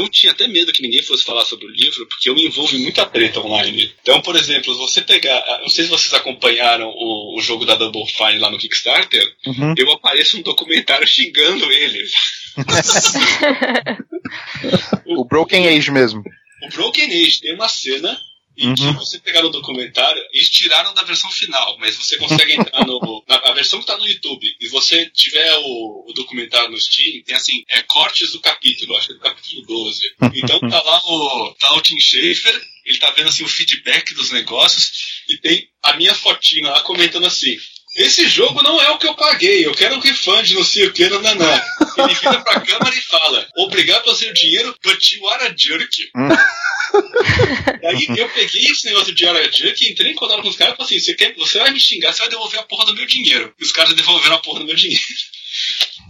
[0.00, 2.76] Eu tinha até medo que ninguém fosse falar sobre o livro, porque eu me envolvo
[2.76, 3.92] em muita treta online.
[4.02, 5.42] Então, por exemplo, você pegar.
[5.60, 9.74] Não sei se vocês acompanharam o, o jogo da Double Fine lá no Kickstarter, uhum.
[9.76, 12.12] eu apareço um documentário xingando eles.
[15.06, 16.22] o Broken Age mesmo.
[16.62, 18.18] O Broken Age tem uma cena
[18.60, 18.74] e uhum.
[18.74, 23.24] que você pegar no documentário, eles tiraram da versão final, mas você consegue entrar no,
[23.26, 27.22] na a versão que está no YouTube e você tiver o, o, documentário no Steam,
[27.24, 30.00] tem assim, é cortes do capítulo, acho que é do capítulo 12.
[30.42, 34.30] Então tá lá o, tá o Tim Schafer, ele tá vendo assim o feedback dos
[34.30, 37.58] negócios e tem a minha fotinha lá comentando assim.
[37.96, 40.92] Esse jogo não é o que eu paguei, eu quero um refund, não sei o
[40.92, 42.04] que, não, não, não.
[42.04, 46.10] Ele vira pra câmera e fala: Obrigado pelo seu dinheiro, but you are a jerk.
[47.84, 50.74] Aí eu peguei esse negócio de Ara Junk e entrei em contato com os caras
[50.74, 52.94] e falei assim: você, quer, você vai me xingar, você vai devolver a porra do
[52.94, 53.54] meu dinheiro.
[53.58, 55.02] E os caras devolveram a porra do meu dinheiro.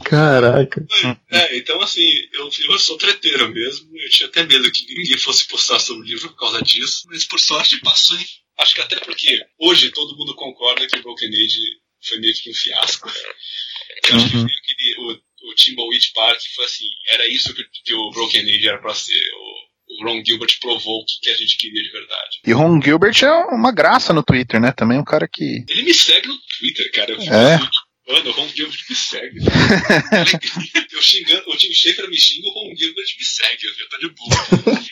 [0.04, 0.86] Caraca.
[1.32, 3.88] É, então assim, eu, eu sou treteiro mesmo.
[3.96, 7.24] Eu tinha até medo que ninguém fosse postar sobre o livro por causa disso, mas
[7.24, 8.26] por sorte passou, hein?
[8.58, 11.60] Acho que até porque hoje todo mundo concorda que Broken Age
[12.02, 13.10] foi meio que um fiasco.
[14.08, 14.46] Eu acho uhum.
[14.46, 18.80] que o, o Timbleweed Park foi assim, era isso que, que o Broken Age era
[18.80, 19.20] pra ser.
[19.34, 22.40] O, o Ron Gilbert provou o que, que, a gente queria de verdade.
[22.46, 24.72] E o Ron Gilbert é uma graça no Twitter, né?
[24.72, 25.64] Também um cara que.
[25.68, 27.12] Ele me segue no Twitter, cara.
[27.12, 27.54] Eu é.
[27.54, 27.68] Assim,
[28.10, 29.38] Mano, o Ron Gilbert me segue.
[30.92, 34.08] eu xingando, o Tim Schaefer me xinga, o Ron Gilbert me segue, eu tô de
[34.08, 34.80] boa.